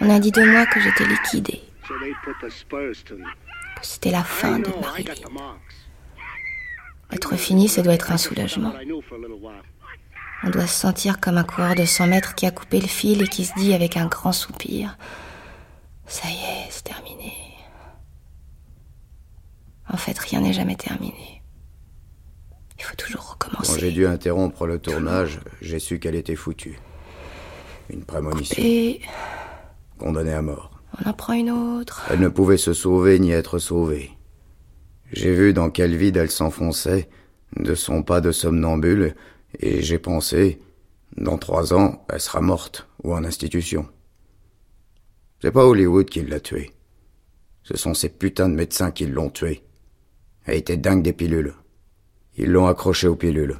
On 0.00 0.10
a 0.10 0.20
dit 0.20 0.30
de 0.30 0.44
moi 0.44 0.66
que 0.66 0.80
j'étais 0.80 1.06
liquidée, 1.06 1.62
que 1.88 3.86
c'était 3.86 4.10
la 4.10 4.22
fin 4.22 4.58
de 4.58 4.68
Marilyn. 4.80 5.12
Être 7.12 7.36
fini, 7.36 7.68
ça 7.68 7.82
doit 7.82 7.94
être 7.94 8.12
un 8.12 8.18
soulagement. 8.18 8.72
On 10.42 10.50
doit 10.50 10.66
se 10.66 10.80
sentir 10.80 11.18
comme 11.18 11.38
un 11.38 11.44
coureur 11.44 11.74
de 11.74 11.84
100 11.84 12.08
mètres 12.08 12.34
qui 12.34 12.46
a 12.46 12.50
coupé 12.50 12.80
le 12.80 12.86
fil 12.86 13.22
et 13.22 13.28
qui 13.28 13.46
se 13.46 13.54
dit 13.56 13.72
avec 13.72 13.96
un 13.96 14.06
grand 14.06 14.32
soupir 14.32 14.98
Ça 16.06 16.28
y 16.28 16.34
est, 16.34 16.70
c'est 16.70 16.84
terminé. 16.84 17.32
En 19.88 19.96
fait, 19.96 20.18
rien 20.18 20.40
n'est 20.40 20.52
jamais 20.52 20.76
terminé. 20.76 21.42
Il 22.78 22.84
faut 22.84 22.96
toujours 22.96 23.32
recommencer. 23.32 23.72
Quand 23.72 23.78
j'ai 23.78 23.92
dû 23.92 24.06
interrompre 24.06 24.66
le 24.66 24.78
tournage, 24.78 25.40
j'ai 25.62 25.78
su 25.78 25.98
qu'elle 25.98 26.14
était 26.14 26.36
foutue. 26.36 26.78
Une 27.90 28.04
prémonition. 28.04 28.62
Et 28.62 29.00
Condamnée 29.98 30.34
à 30.34 30.42
mort. 30.42 30.70
on 31.00 31.08
en 31.08 31.12
prend 31.12 31.32
une 31.32 31.50
autre. 31.50 32.04
Elle 32.10 32.20
ne 32.20 32.28
pouvait 32.28 32.58
se 32.58 32.74
sauver 32.74 33.18
ni 33.18 33.30
être 33.30 33.58
sauvée. 33.58 34.10
J'ai 35.12 35.32
vu 35.34 35.52
dans 35.52 35.70
quel 35.70 35.96
vide 35.96 36.16
elle 36.16 36.30
s'enfonçait, 36.30 37.08
de 37.56 37.74
son 37.74 38.02
pas 38.02 38.20
de 38.20 38.32
somnambule, 38.32 39.14
et 39.60 39.80
j'ai 39.82 39.98
pensé, 39.98 40.60
dans 41.16 41.38
trois 41.38 41.72
ans, 41.72 42.04
elle 42.10 42.20
sera 42.20 42.40
morte 42.40 42.88
ou 43.02 43.14
en 43.14 43.24
institution. 43.24 43.88
C'est 45.42 45.52
pas 45.52 45.66
Hollywood 45.66 46.08
qui 46.08 46.22
l'a 46.22 46.40
tuée. 46.40 46.72
Ce 47.62 47.76
sont 47.76 47.94
ces 47.94 48.08
putains 48.08 48.48
de 48.48 48.54
médecins 48.54 48.90
qui 48.90 49.06
l'ont 49.06 49.30
tuée. 49.30 49.62
Elle 50.44 50.56
était 50.56 50.76
dingue 50.76 51.02
des 51.02 51.12
pilules. 51.12 51.54
Ils 52.38 52.50
l'ont 52.50 52.66
accrochée 52.66 53.08
aux 53.08 53.16
pilules. 53.16 53.58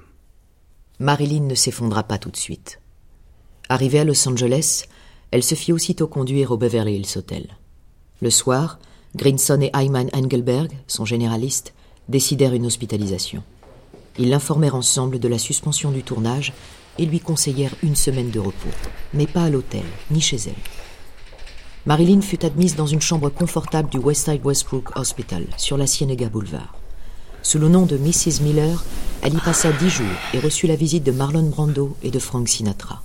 Marilyn 0.99 1.43
ne 1.43 1.55
s'effondra 1.55 2.05
pas 2.05 2.19
tout 2.19 2.31
de 2.31 2.37
suite. 2.37 2.81
Arrivée 3.69 3.99
à 3.99 4.05
Los 4.05 4.27
Angeles, 4.29 4.85
elle 5.31 5.43
se 5.43 5.55
fit 5.55 5.73
aussitôt 5.73 6.07
conduire 6.07 6.53
au 6.53 6.57
Beverly 6.57 6.95
Hills 6.95 7.19
Hotel. 7.19 7.49
Le 8.23 8.31
soir, 8.31 8.79
Grinson 9.15 9.61
et 9.61 9.71
Ayman 9.75 10.09
Engelberg, 10.15 10.71
son 10.87 11.05
généraliste, 11.05 11.75
décidèrent 12.09 12.55
une 12.55 12.67
hospitalisation. 12.67 13.43
Ils 14.19 14.31
l'informèrent 14.31 14.77
ensemble 14.77 15.19
de 15.19 15.29
la 15.29 15.39
suspension 15.39 15.91
du 15.91 16.03
tournage 16.03 16.53
et 16.99 17.05
lui 17.05 17.21
conseillèrent 17.21 17.75
une 17.83 17.97
semaine 17.97 18.31
de 18.31 18.39
repos, 18.39 18.71
mais 19.13 19.27
pas 19.27 19.45
à 19.45 19.51
l'hôtel, 19.51 19.85
ni 20.11 20.21
chez 20.21 20.37
elle. 20.47 20.86
Marilyn 21.87 22.21
fut 22.21 22.45
admise 22.45 22.75
dans 22.75 22.87
une 22.87 23.01
chambre 23.01 23.29
confortable 23.31 23.89
du 23.89 23.99
Westside 23.99 24.45
Westbrook 24.45 24.97
Hospital, 24.99 25.45
sur 25.57 25.77
la 25.79 25.87
Cienega 25.87 26.29
Boulevard. 26.29 26.75
Sous 27.43 27.61
le 27.61 27.69
nom 27.69 27.87
de 27.87 27.97
Mrs. 27.97 28.43
Miller, 28.43 28.83
elle 29.23 29.35
y 29.35 29.39
passa 29.41 29.71
dix 29.73 29.89
jours 29.91 30.07
et 30.35 30.41
reçut 30.41 30.67
la 30.67 30.75
visite 30.75 31.05
de 31.05 31.13
Marlon 31.13 31.49
Brando 31.49 31.97
et 32.03 32.11
de 32.11 32.19
Frank 32.19 32.49
Sinatra. 32.49 33.03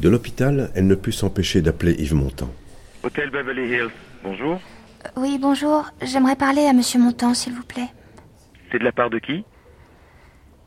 De 0.00 0.08
l'hôpital, 0.10 0.70
elle 0.74 0.86
ne 0.86 0.94
put 0.94 1.12
s'empêcher 1.12 1.62
d'appeler 1.62 1.92
Yves 1.94 2.14
Montand. 2.14 2.50
Hôtel 3.02 3.30
Beverly 3.30 3.62
Hills, 3.70 3.90
bonjour. 4.22 4.60
Oui, 5.16 5.38
bonjour. 5.40 5.86
J'aimerais 6.02 6.36
parler 6.36 6.66
à 6.66 6.72
Monsieur 6.74 7.00
Montand, 7.00 7.32
s'il 7.32 7.54
vous 7.54 7.62
plaît. 7.64 7.88
C'est 8.70 8.78
de 8.78 8.84
la 8.84 8.92
part 8.92 9.08
de 9.08 9.18
qui? 9.18 9.44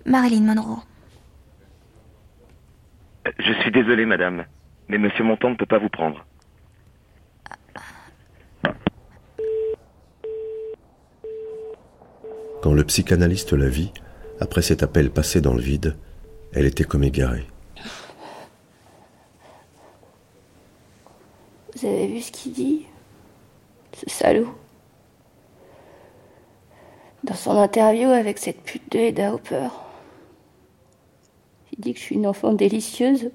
Marilyn 0.06 0.42
Monroe. 0.42 0.80
Euh, 3.28 3.32
Je 3.38 3.54
suis 3.62 3.72
désolé, 3.72 4.06
madame, 4.06 4.46
mais 4.88 4.98
Monsieur 4.98 5.24
Montand 5.24 5.52
ne 5.52 5.56
peut 5.56 5.66
pas 5.68 5.80
vous 5.80 5.90
prendre. 5.90 6.26
Quand 12.62 12.74
le 12.74 12.84
psychanalyste 12.84 13.54
la 13.54 13.70
vit, 13.70 13.92
après 14.40 14.62
cet 14.62 14.84
appel 14.84 15.12
passé 15.12 15.42
dans 15.42 15.54
le 15.54 15.62
vide, 15.62 15.96
elle 16.54 16.66
était 16.66 16.84
comme 16.84 17.04
égarée. 17.04 17.46
Vous 21.76 21.88
avez 21.88 22.08
vu 22.08 22.22
ce 22.22 22.32
qu'il 22.32 22.54
dit 22.54 22.86
Ce 23.94 24.10
salaud? 24.10 24.50
Dans 27.24 27.36
son 27.36 27.52
interview 27.52 28.10
avec 28.10 28.40
cette 28.40 28.62
pute 28.62 28.92
de 28.92 29.00
Hedda 29.00 29.34
Hopper. 29.34 29.70
Il 31.74 31.82
dit 31.82 31.94
que 31.94 32.00
je 32.00 32.04
suis 32.04 32.16
une 32.16 32.26
enfant 32.26 32.54
délicieuse, 32.54 33.30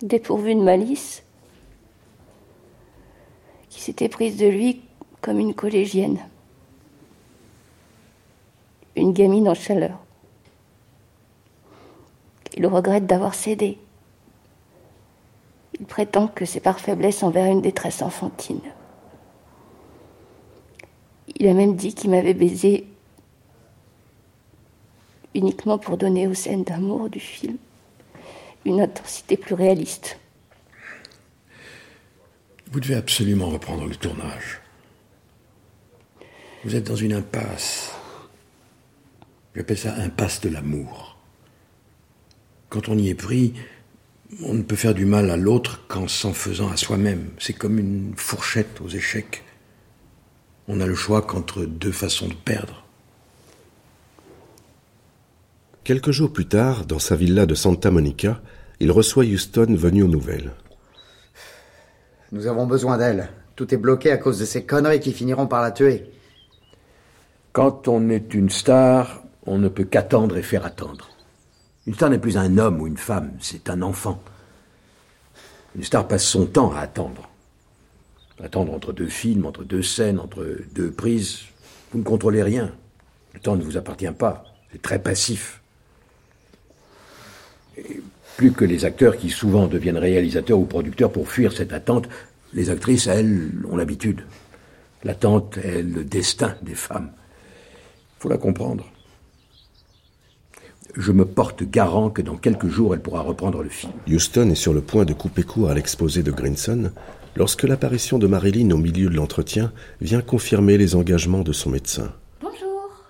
dépourvue 0.00 0.54
de 0.54 0.62
malice, 0.62 1.22
qui 3.68 3.80
s'était 3.80 4.08
prise 4.08 4.38
de 4.38 4.46
lui 4.46 4.80
comme 5.20 5.38
une 5.38 5.54
collégienne. 5.54 6.18
Une 8.98 9.12
gamine 9.12 9.48
en 9.48 9.54
chaleur. 9.54 9.96
Il 12.56 12.66
regrette 12.66 13.06
d'avoir 13.06 13.32
cédé. 13.32 13.78
Il 15.78 15.86
prétend 15.86 16.26
que 16.26 16.44
c'est 16.44 16.58
par 16.58 16.80
faiblesse 16.80 17.22
envers 17.22 17.46
une 17.46 17.62
détresse 17.62 18.02
enfantine. 18.02 18.60
Il 21.36 21.46
a 21.46 21.54
même 21.54 21.76
dit 21.76 21.94
qu'il 21.94 22.10
m'avait 22.10 22.34
baisé 22.34 22.88
uniquement 25.32 25.78
pour 25.78 25.96
donner 25.96 26.26
aux 26.26 26.34
scènes 26.34 26.64
d'amour 26.64 27.08
du 27.08 27.20
film 27.20 27.56
une 28.64 28.80
intensité 28.80 29.36
plus 29.36 29.54
réaliste. 29.54 30.18
Vous 32.72 32.80
devez 32.80 32.96
absolument 32.96 33.48
reprendre 33.48 33.86
le 33.86 33.94
tournage. 33.94 34.60
Vous 36.64 36.74
êtes 36.74 36.84
dans 36.84 36.96
une 36.96 37.12
impasse. 37.12 37.97
J'appelle 39.58 39.76
ça 39.76 39.96
impasse 39.96 40.40
de 40.40 40.50
l'amour. 40.50 41.16
Quand 42.68 42.88
on 42.88 42.96
y 42.96 43.08
est 43.08 43.16
pris, 43.16 43.54
on 44.44 44.54
ne 44.54 44.62
peut 44.62 44.76
faire 44.76 44.94
du 44.94 45.04
mal 45.04 45.32
à 45.32 45.36
l'autre 45.36 45.84
qu'en 45.88 46.06
s'en 46.06 46.32
faisant 46.32 46.70
à 46.70 46.76
soi-même. 46.76 47.30
C'est 47.40 47.54
comme 47.54 47.80
une 47.80 48.12
fourchette 48.14 48.80
aux 48.80 48.88
échecs. 48.88 49.42
On 50.68 50.80
a 50.80 50.86
le 50.86 50.94
choix 50.94 51.22
qu'entre 51.22 51.64
deux 51.64 51.90
façons 51.90 52.28
de 52.28 52.34
perdre. 52.34 52.84
Quelques 55.82 56.12
jours 56.12 56.32
plus 56.32 56.46
tard, 56.46 56.86
dans 56.86 57.00
sa 57.00 57.16
villa 57.16 57.44
de 57.44 57.56
Santa 57.56 57.90
Monica, 57.90 58.40
il 58.78 58.92
reçoit 58.92 59.24
Houston 59.24 59.74
venu 59.76 60.04
aux 60.04 60.08
nouvelles. 60.08 60.52
Nous 62.30 62.46
avons 62.46 62.68
besoin 62.68 62.96
d'elle. 62.96 63.28
Tout 63.56 63.74
est 63.74 63.78
bloqué 63.78 64.12
à 64.12 64.18
cause 64.18 64.38
de 64.38 64.44
ces 64.44 64.64
conneries 64.64 65.00
qui 65.00 65.12
finiront 65.12 65.48
par 65.48 65.62
la 65.62 65.72
tuer. 65.72 66.12
Quand 67.52 67.88
on 67.88 68.08
est 68.08 68.34
une 68.34 68.50
star, 68.50 69.24
on 69.48 69.58
ne 69.58 69.68
peut 69.68 69.84
qu'attendre 69.84 70.36
et 70.36 70.42
faire 70.42 70.64
attendre. 70.64 71.10
Une 71.86 71.94
star 71.94 72.10
n'est 72.10 72.18
plus 72.18 72.36
un 72.36 72.58
homme 72.58 72.80
ou 72.80 72.86
une 72.86 72.98
femme, 72.98 73.32
c'est 73.40 73.70
un 73.70 73.82
enfant. 73.82 74.22
Une 75.74 75.84
star 75.84 76.06
passe 76.06 76.24
son 76.24 76.46
temps 76.46 76.72
à 76.72 76.80
attendre. 76.80 77.28
Attendre 78.42 78.72
entre 78.72 78.92
deux 78.92 79.08
films, 79.08 79.46
entre 79.46 79.64
deux 79.64 79.82
scènes, 79.82 80.20
entre 80.20 80.46
deux 80.74 80.90
prises. 80.90 81.40
Vous 81.90 81.98
ne 81.98 82.04
contrôlez 82.04 82.42
rien. 82.42 82.72
Le 83.34 83.40
temps 83.40 83.56
ne 83.56 83.62
vous 83.62 83.76
appartient 83.76 84.10
pas. 84.10 84.44
C'est 84.70 84.82
très 84.82 84.98
passif. 84.98 85.60
Et 87.76 88.02
plus 88.36 88.52
que 88.52 88.64
les 88.64 88.84
acteurs 88.84 89.16
qui 89.16 89.30
souvent 89.30 89.66
deviennent 89.66 89.98
réalisateurs 89.98 90.58
ou 90.58 90.66
producteurs 90.66 91.10
pour 91.10 91.28
fuir 91.28 91.52
cette 91.52 91.72
attente, 91.72 92.08
les 92.52 92.70
actrices, 92.70 93.06
elles, 93.06 93.50
ont 93.68 93.76
l'habitude. 93.76 94.24
L'attente 95.04 95.58
est 95.58 95.82
le 95.82 96.04
destin 96.04 96.56
des 96.62 96.74
femmes. 96.74 97.10
Il 98.18 98.22
faut 98.22 98.28
la 98.28 98.38
comprendre. 98.38 98.84
Je 100.96 101.12
me 101.12 101.24
porte 101.24 101.62
garant 101.62 102.10
que 102.10 102.22
dans 102.22 102.36
quelques 102.36 102.68
jours, 102.68 102.94
elle 102.94 103.02
pourra 103.02 103.20
reprendre 103.20 103.62
le 103.62 103.68
film. 103.68 103.92
Houston 104.08 104.50
est 104.50 104.54
sur 104.54 104.72
le 104.72 104.80
point 104.80 105.04
de 105.04 105.12
couper 105.12 105.42
court 105.42 105.70
à 105.70 105.74
l'exposé 105.74 106.22
de 106.22 106.30
Grinson 106.30 106.92
lorsque 107.36 107.62
l'apparition 107.62 108.18
de 108.18 108.26
Marilyn 108.26 108.70
au 108.70 108.78
milieu 108.78 109.08
de 109.08 109.14
l'entretien 109.14 109.72
vient 110.00 110.22
confirmer 110.22 110.78
les 110.78 110.96
engagements 110.96 111.42
de 111.42 111.52
son 111.52 111.70
médecin. 111.70 112.12
Bonjour. 112.40 113.04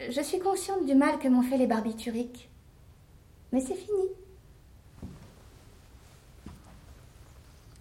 Je 0.00 0.22
suis 0.22 0.38
consciente 0.38 0.86
du 0.86 0.94
mal 0.94 1.18
que 1.18 1.28
m'ont 1.28 1.42
fait 1.42 1.58
les 1.58 1.66
barbituriques. 1.66 2.48
Mais 3.52 3.60
c'est 3.60 3.74
fini. 3.74 4.08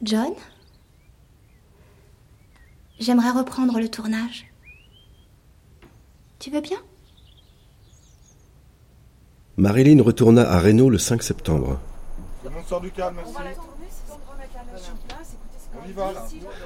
John? 0.02 0.34
J'aimerais 3.00 3.32
reprendre 3.32 3.80
le 3.80 3.90
tournage. 3.90 4.46
Tu 6.40 6.50
veux 6.50 6.62
bien? 6.62 6.78
Marilyn 9.58 10.04
retourna 10.04 10.42
à 10.42 10.60
Reno 10.60 10.90
le 10.90 10.98
5 10.98 11.24
septembre. 11.24 11.80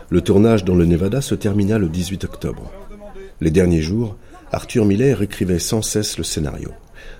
Le 0.10 0.22
tournage 0.22 0.66
dans 0.66 0.74
le 0.74 0.86
Nevada 0.86 1.22
se 1.22 1.36
termina 1.36 1.78
le 1.78 1.88
18 1.88 2.24
octobre. 2.24 2.72
Les 3.42 3.52
derniers 3.52 3.84
jours, 3.84 4.16
Arthur 4.52 4.86
Miller 4.86 5.22
écrivait 5.22 5.60
sans 5.60 5.84
cesse 5.84 6.18
le 6.18 6.24
scénario. 6.24 6.72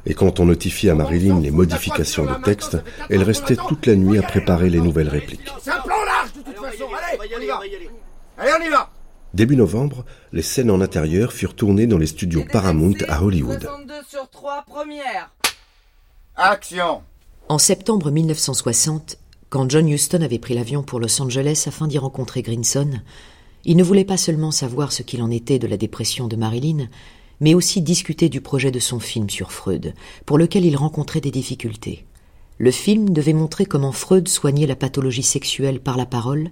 Et 0.08 0.16
quand 0.16 0.40
on 0.40 0.46
notifiait 0.46 0.90
à 0.90 0.96
Marilyn 0.96 1.40
les 1.40 1.52
modifications 1.52 2.26
de 2.26 2.42
texte, 2.44 2.78
elle 3.12 3.22
restait 3.22 3.56
toute 3.56 3.86
la 3.86 3.96
nuit 3.96 4.18
à 4.18 4.24
préparer 4.24 4.72
les 4.72 4.82
nouvelles 4.82 5.10
répliques. 5.10 5.54
Début 9.36 9.56
novembre, 9.56 10.04
les 10.34 10.42
scènes 10.42 10.72
en 10.72 10.82
intérieur 10.82 11.32
furent 11.32 11.56
tournées 11.56 11.86
dans 11.86 12.00
les 12.00 12.08
studios 12.08 12.44
Paramount 12.52 12.98
à 13.08 13.22
Hollywood. 13.22 13.62
62 13.62 13.94
sur 14.10 14.28
3 14.30 14.64
première. 14.68 15.30
Action. 16.42 17.02
En 17.50 17.58
septembre 17.58 18.12
1960, 18.12 19.18
quand 19.50 19.70
John 19.70 19.90
Huston 19.90 20.22
avait 20.22 20.40
pris 20.40 20.54
l'avion 20.54 20.84
pour 20.84 21.02
Los 21.02 21.22
Angeles 21.22 21.66
afin 21.68 21.86
d'y 21.86 21.98
rencontrer 21.98 22.44
Grinson, 22.44 23.02
il 23.66 23.76
ne 23.76 23.84
voulait 23.84 24.06
pas 24.06 24.16
seulement 24.16 24.52
savoir 24.52 24.94
ce 24.94 25.04
qu'il 25.04 25.22
en 25.22 25.32
était 25.32 25.60
de 25.60 25.68
la 25.68 25.76
dépression 25.76 26.30
de 26.30 26.38
Marilyn, 26.38 26.88
mais 27.42 27.56
aussi 27.56 27.82
discuter 27.82 28.30
du 28.30 28.40
projet 28.40 28.72
de 28.72 28.80
son 28.80 29.02
film 29.02 29.30
sur 29.30 29.52
Freud, 29.52 29.94
pour 30.26 30.38
lequel 30.38 30.64
il 30.64 30.78
rencontrait 30.78 31.20
des 31.20 31.30
difficultés. 31.30 32.06
Le 32.58 32.72
film 32.72 33.10
devait 33.10 33.34
montrer 33.34 33.66
comment 33.66 33.92
Freud 33.92 34.30
soignait 34.30 34.66
la 34.66 34.78
pathologie 34.78 35.24
sexuelle 35.24 35.82
par 35.82 35.98
la 35.98 36.06
parole 36.06 36.52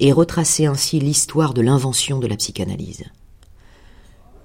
et 0.00 0.10
retracer 0.10 0.66
ainsi 0.66 0.98
l'histoire 0.98 1.54
de 1.54 1.62
l'invention 1.62 2.18
de 2.18 2.26
la 2.26 2.36
psychanalyse. 2.36 3.04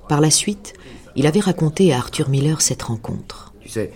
Par 0.08 0.22
la 0.22 0.30
suite, 0.30 0.74
il 1.16 1.26
avait 1.26 1.40
raconté 1.40 1.92
à 1.94 1.98
Arthur 1.98 2.30
Miller 2.30 2.62
cette 2.62 2.84
rencontre. 2.84 3.54
Tu 3.60 3.70
sais, 3.70 3.92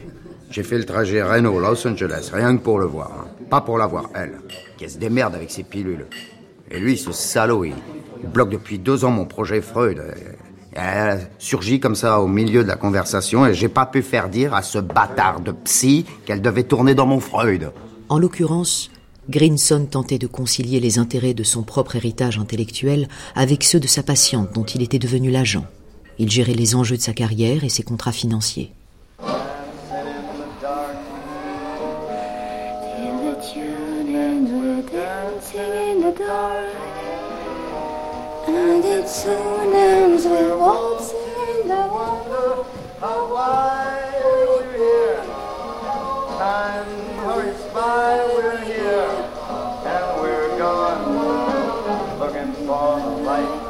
j'ai 0.49 0.63
fait 0.63 0.77
le 0.77 0.85
trajet 0.85 1.21
Reno-Los 1.21 1.87
Angeles, 1.87 2.29
rien 2.33 2.55
que 2.57 2.61
pour 2.61 2.79
le 2.79 2.85
voir. 2.85 3.11
hein. 3.11 3.27
Pas 3.49 3.61
pour 3.61 3.77
la 3.77 3.87
voir, 3.87 4.09
elle, 4.15 4.39
qui 4.77 4.89
se 4.89 4.97
démerde 4.97 5.35
avec 5.35 5.51
ses 5.51 5.63
pilules. 5.63 6.05
Et 6.69 6.79
lui, 6.79 6.97
ce 6.97 7.11
salaud, 7.11 7.63
il, 7.63 7.73
bloque 8.33 8.49
depuis 8.49 8.79
deux 8.79 9.05
ans 9.05 9.11
mon 9.11 9.25
projet 9.25 9.61
Freud. 9.61 9.99
Et 9.99 10.79
Elle 10.79 11.09
a 11.09 11.17
surgi 11.39 11.79
comme 11.79 11.95
ça 11.95 12.19
au 12.19 12.27
milieu 12.27 12.63
de 12.63 12.67
la 12.67 12.75
conversation 12.75 13.45
et 13.45 13.53
j'ai 13.53 13.69
pas 13.69 13.85
pu 13.85 14.01
faire 14.01 14.29
dire 14.29 14.53
à 14.53 14.61
ce 14.61 14.79
bâtard 14.79 15.39
de 15.39 15.51
psy 15.51 16.05
qu'elle 16.25 16.41
devait 16.41 16.63
tourner 16.63 16.93
dans 16.93 17.05
mon 17.05 17.19
Freud. 17.19 17.71
En 18.09 18.19
l'occurrence, 18.19 18.91
Grinson 19.29 19.85
tentait 19.85 20.19
de 20.19 20.27
concilier 20.27 20.79
les 20.79 20.99
intérêts 20.99 21.33
de 21.33 21.43
son 21.43 21.63
propre 21.63 21.95
héritage 21.95 22.37
intellectuel 22.37 23.07
avec 23.35 23.63
ceux 23.63 23.79
de 23.79 23.87
sa 23.87 24.03
patiente 24.03 24.53
dont 24.53 24.63
il 24.65 24.81
était 24.81 24.99
devenu 24.99 25.31
l'agent. 25.31 25.65
Il 26.19 26.29
gérait 26.29 26.53
les 26.53 26.75
enjeux 26.75 26.97
de 26.97 27.01
sa 27.01 27.13
carrière 27.13 27.63
et 27.63 27.69
ses 27.69 27.83
contrats 27.83 28.11
financiers. 28.11 28.71
soon 39.07 39.73
ends. 39.73 40.25
We 40.25 40.51
waltzing 40.51 41.67
the 41.67 41.87
wonder 41.87 42.63
why 42.99 43.17
wide 43.31 44.21
we're 44.25 44.67
here. 44.75 45.23
Time 46.37 46.91
hurries 47.23 47.63
by, 47.73 48.17
we're 48.35 48.57
here, 48.65 49.09
and 49.85 50.21
we're 50.21 50.57
gone, 50.57 52.19
looking 52.19 52.53
for 52.65 52.99
the 52.99 53.13
light 53.23 53.63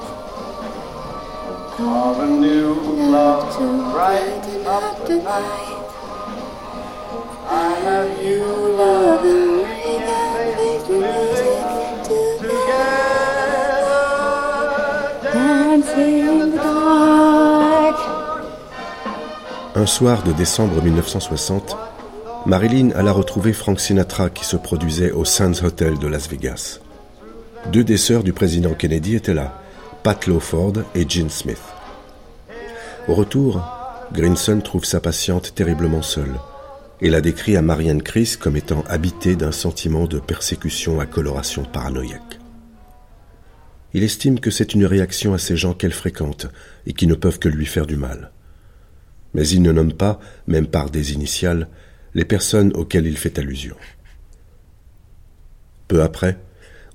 of 1.80 2.19
a 2.19 2.28
new 2.28 2.73
love 3.12 3.56
to 3.58 3.91
brighten 3.91 4.65
up 4.65 5.06
the 5.06 5.17
night. 5.17 5.84
I 7.45 7.76
have 7.84 8.23
you 8.26 8.43
loving. 8.43 9.57
Un 19.78 19.86
soir 19.86 20.24
de 20.24 20.34
décembre 20.34 20.82
1960, 20.82 21.78
Marilyn 22.48 22.90
alla 22.96 23.12
retrouver 23.12 23.54
Frank 23.54 23.80
Sinatra 23.80 24.32
qui 24.32 24.44
se 24.44 24.58
produisait 24.58 25.12
au 25.12 25.24
Sands 25.24 25.63
Hotel 25.63 26.00
de 26.00 26.08
Las 26.08 26.28
Vegas. 26.28 26.80
Deux 27.72 27.84
des 27.84 27.98
sœurs 27.98 28.24
du 28.24 28.34
président 28.34 28.74
Kennedy 28.74 29.13
étaient 29.13 29.36
là, 29.36 29.62
Pat 30.02 30.26
Lawford 30.26 30.74
et 30.96 31.08
Jean 31.08 31.30
Smith. 31.30 31.62
Au 33.08 33.13
retour, 33.13 33.63
Grinson 34.12 34.62
trouve 34.62 34.84
sa 34.84 35.00
patiente 35.00 35.54
terriblement 35.54 36.02
seule 36.02 36.40
et 37.00 37.12
la 37.12 37.22
décrit 37.22 37.56
à 37.56 37.62
Marianne 37.62 38.02
Chris 38.02 38.34
comme 38.40 38.58
étant 38.58 38.84
habitée 38.90 39.36
d'un 39.36 39.52
sentiment 39.52 40.08
de 40.08 40.18
persécution 40.18 41.00
à 41.00 41.06
coloration 41.06 41.66
paranoïaque. 41.66 42.40
Il 43.94 44.02
estime 44.02 44.40
que 44.40 44.50
c'est 44.50 44.74
une 44.74 44.88
réaction 44.88 45.36
à 45.36 45.38
ces 45.38 45.56
gens 45.56 45.76
qu'elle 45.76 45.94
fréquente 45.94 46.48
et 46.88 46.94
qui 46.94 47.06
ne 47.06 47.13
peuvent 47.13 47.38
que 47.38 47.48
lui 47.48 47.68
faire 47.68 47.86
du 47.86 47.96
mal. 47.96 48.32
Mais 49.34 49.48
il 49.48 49.62
ne 49.62 49.72
nomme 49.72 49.94
pas, 49.94 50.20
même 50.48 50.68
par 50.68 50.90
des 50.90 51.13
initiales, 51.13 51.68
les 52.13 52.26
personnes 52.26 52.72
auxquelles 52.76 53.08
il 53.08 53.18
fait 53.18 53.40
allusion. 53.40 53.76
Peu 55.88 56.02
après, 56.02 56.38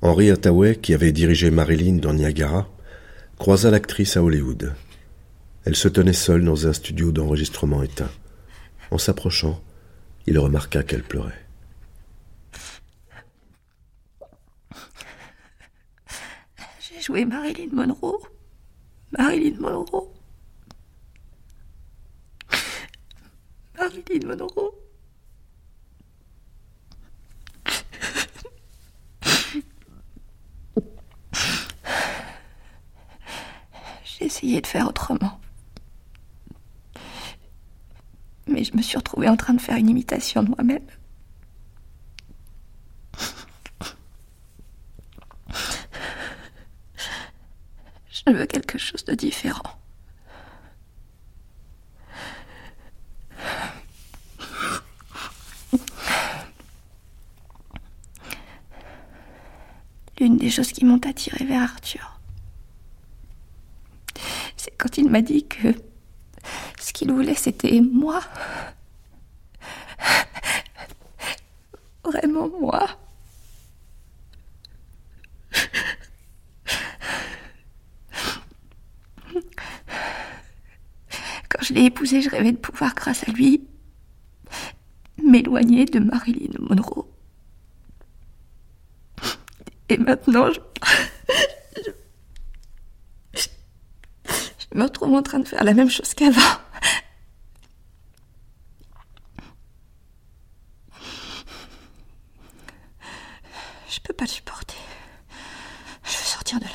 Henry 0.02 0.30
Hathaway, 0.30 0.76
qui 0.76 0.94
avait 0.94 1.12
dirigé 1.12 1.50
Marilyn 1.50 1.96
dans 1.96 2.12
Niagara, 2.12 2.68
croisa 3.38 3.70
l'actrice 3.70 4.16
à 4.16 4.22
Hollywood. 4.22 4.74
Elle 5.64 5.76
se 5.76 5.88
tenait 5.88 6.12
seule 6.12 6.44
dans 6.44 6.66
un 6.66 6.72
studio 6.72 7.12
d'enregistrement 7.12 7.82
éteint. 7.82 8.10
En 8.90 8.98
s'approchant, 8.98 9.62
il 10.26 10.38
remarqua 10.38 10.82
qu'elle 10.82 11.04
pleurait. 11.04 11.46
J'ai 16.80 17.00
joué 17.00 17.24
Marilyn 17.24 17.70
Monroe. 17.72 18.20
Marilyn 19.16 19.58
Monroe. 19.60 20.11
Marilyn 23.82 24.28
Monroe. 24.28 24.74
J'ai 34.04 34.26
essayé 34.26 34.60
de 34.60 34.66
faire 34.68 34.88
autrement. 34.88 35.40
Mais 38.46 38.62
je 38.62 38.76
me 38.76 38.82
suis 38.82 38.96
retrouvée 38.96 39.28
en 39.28 39.36
train 39.36 39.54
de 39.54 39.60
faire 39.60 39.76
une 39.76 39.88
imitation 39.88 40.44
de 40.44 40.50
moi-même. 40.50 40.86
Je 48.10 48.30
veux 48.32 48.46
quelque 48.46 48.78
chose 48.78 49.04
de 49.04 49.14
différent. 49.14 49.81
L'une 60.20 60.36
des 60.36 60.50
choses 60.50 60.72
qui 60.72 60.84
m'ont 60.84 61.00
attirée 61.06 61.44
vers 61.44 61.62
Arthur, 61.62 62.20
c'est 64.56 64.76
quand 64.76 64.98
il 64.98 65.08
m'a 65.08 65.22
dit 65.22 65.46
que 65.46 65.74
ce 66.78 66.92
qu'il 66.92 67.10
voulait, 67.12 67.34
c'était 67.34 67.80
moi. 67.80 68.20
Vraiment 72.04 72.48
moi. 72.48 72.88
Quand 81.48 81.62
je 81.62 81.74
l'ai 81.74 81.84
épousé, 81.84 82.20
je 82.22 82.30
rêvais 82.30 82.52
de 82.52 82.56
pouvoir, 82.56 82.94
grâce 82.94 83.28
à 83.28 83.32
lui, 83.32 83.66
m'éloigner 85.22 85.84
de 85.84 85.98
Marilyn 85.98 86.58
Monroe. 86.58 87.11
Maintenant, 90.04 90.48
je... 90.52 90.60
je... 91.76 91.90
je 93.34 94.78
me 94.78 94.82
retrouve 94.82 95.14
en 95.14 95.22
train 95.22 95.38
de 95.38 95.46
faire 95.46 95.62
la 95.62 95.74
même 95.74 95.90
chose 95.90 96.12
qu'avant. 96.14 96.40
Je 103.88 104.00
peux 104.02 104.12
pas 104.12 104.24
le 104.24 104.30
supporter. 104.30 104.76
Je 106.04 106.10
veux 106.10 106.24
sortir 106.24 106.58
de 106.58 106.64
là. 106.64 106.70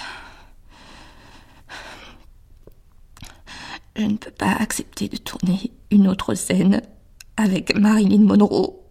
Je 3.98 4.04
ne 4.04 4.16
peux 4.18 4.32
pas 4.32 4.54
accepter 4.60 5.10
de 5.10 5.18
tourner 5.18 5.72
une 5.92 6.08
autre 6.08 6.34
scène 6.36 6.82
avec 7.36 7.76
Marilyn 7.76 8.24
Monroe. 8.24 8.87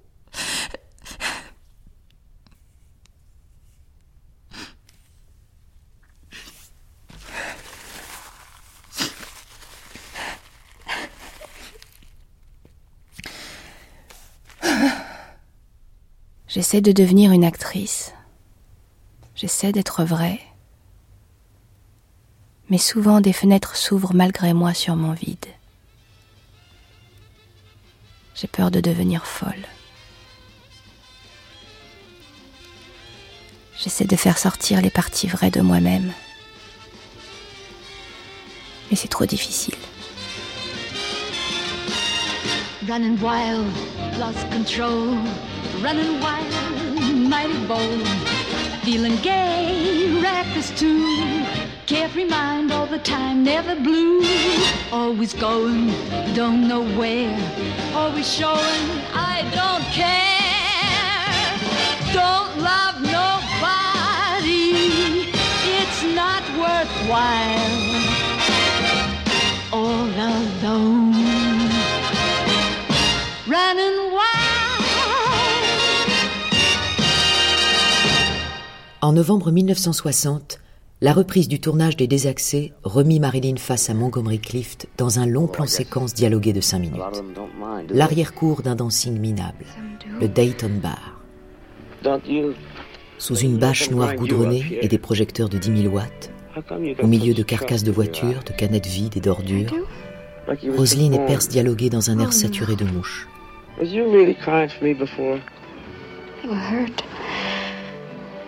J'essaie 16.57 16.81
de 16.81 16.91
devenir 16.93 17.33
une 17.33 17.45
actrice. 17.45 18.15
J'essaie 19.35 19.73
d'être 19.73 20.05
vraie. 20.05 20.41
Mais 22.71 22.79
souvent 22.79 23.21
des 23.21 23.35
fenêtres 23.35 23.77
s'ouvrent 23.77 24.15
malgré 24.15 24.55
moi 24.55 24.73
sur 24.73 24.97
mon 24.97 25.13
vide. 25.13 25.45
J'ai 28.35 28.47
peur 28.47 28.71
de 28.71 28.81
devenir 28.81 29.27
folle. 29.27 29.67
J'essaie 33.79 34.07
de 34.07 34.17
faire 34.17 34.39
sortir 34.39 34.81
les 34.81 34.89
parties 34.89 35.27
vraies 35.27 35.51
de 35.51 35.61
moi-même. 35.61 36.11
Mais 38.89 38.97
c'est 38.97 39.09
trop 39.09 39.27
difficile. 39.27 39.77
Running 45.87 46.19
wild, 46.21 46.53
mighty 47.31 47.65
bold. 47.69 48.09
Feeling 48.83 49.15
gay, 49.23 50.21
reckless 50.21 50.77
too. 50.77 51.45
Carefree 51.87 52.25
mind 52.25 52.73
all 52.73 52.87
the 52.87 52.99
time, 52.99 53.45
never 53.45 53.77
blue. 53.77 54.21
Always 54.91 55.33
going, 55.33 55.87
don't 56.35 56.67
know 56.67 56.83
where. 56.99 57.39
Always 57.95 58.29
showing, 58.29 58.85
I 59.15 59.49
don't 59.55 59.85
care. 59.95 61.55
Don't 62.13 62.59
love 62.59 62.97
nobody. 63.21 64.73
It's 65.79 66.03
not 66.17 66.43
worthwhile. 66.59 67.86
En 79.07 79.13
novembre 79.13 79.53
1960, 79.53 80.59
la 81.01 81.13
reprise 81.13 81.47
du 81.47 81.61
tournage 81.61 81.97
des 81.97 82.09
Désaxés 82.09 82.73
remit 82.83 83.21
Marilyn 83.21 83.55
face 83.57 83.89
à 83.89 83.95
Montgomery 83.95 84.41
Clift 84.41 84.89
dans 84.99 85.21
un 85.21 85.27
long 85.27 85.47
plan 85.47 85.69
séquence 85.69 86.13
dialogué 86.13 86.53
de 86.53 86.61
5 86.61 86.81
minutes. 86.81 87.23
L'arrière-cour 87.91 88.63
d'un 88.63 88.75
dancing 88.75 89.17
minable, 89.17 89.65
le 90.21 90.27
Dayton 90.27 90.81
Bar. 90.83 91.21
Sous 93.19 93.37
une 93.37 93.59
bâche 93.59 93.93
noire 93.93 94.17
goudronnée 94.17 94.81
et 94.83 94.89
des 94.89 94.99
projecteurs 94.99 95.49
de 95.49 95.59
10 95.59 95.83
000 95.83 95.95
watts, 95.95 96.33
au 97.01 97.07
milieu 97.07 97.33
de 97.33 97.45
carcasses 97.45 97.85
de 97.85 97.93
voitures, 97.93 98.43
de 98.45 98.53
canettes 98.55 98.89
vides 98.89 99.17
et 99.17 99.21
d'ordures, 99.21 99.73
Roselyne 100.77 101.15
et 101.15 101.25
Perce 101.27 101.47
dialoguaient 101.47 101.91
dans 101.91 102.11
un 102.11 102.19
air 102.19 102.33
saturé 102.33 102.75
de 102.75 102.85
mouches. 102.85 103.29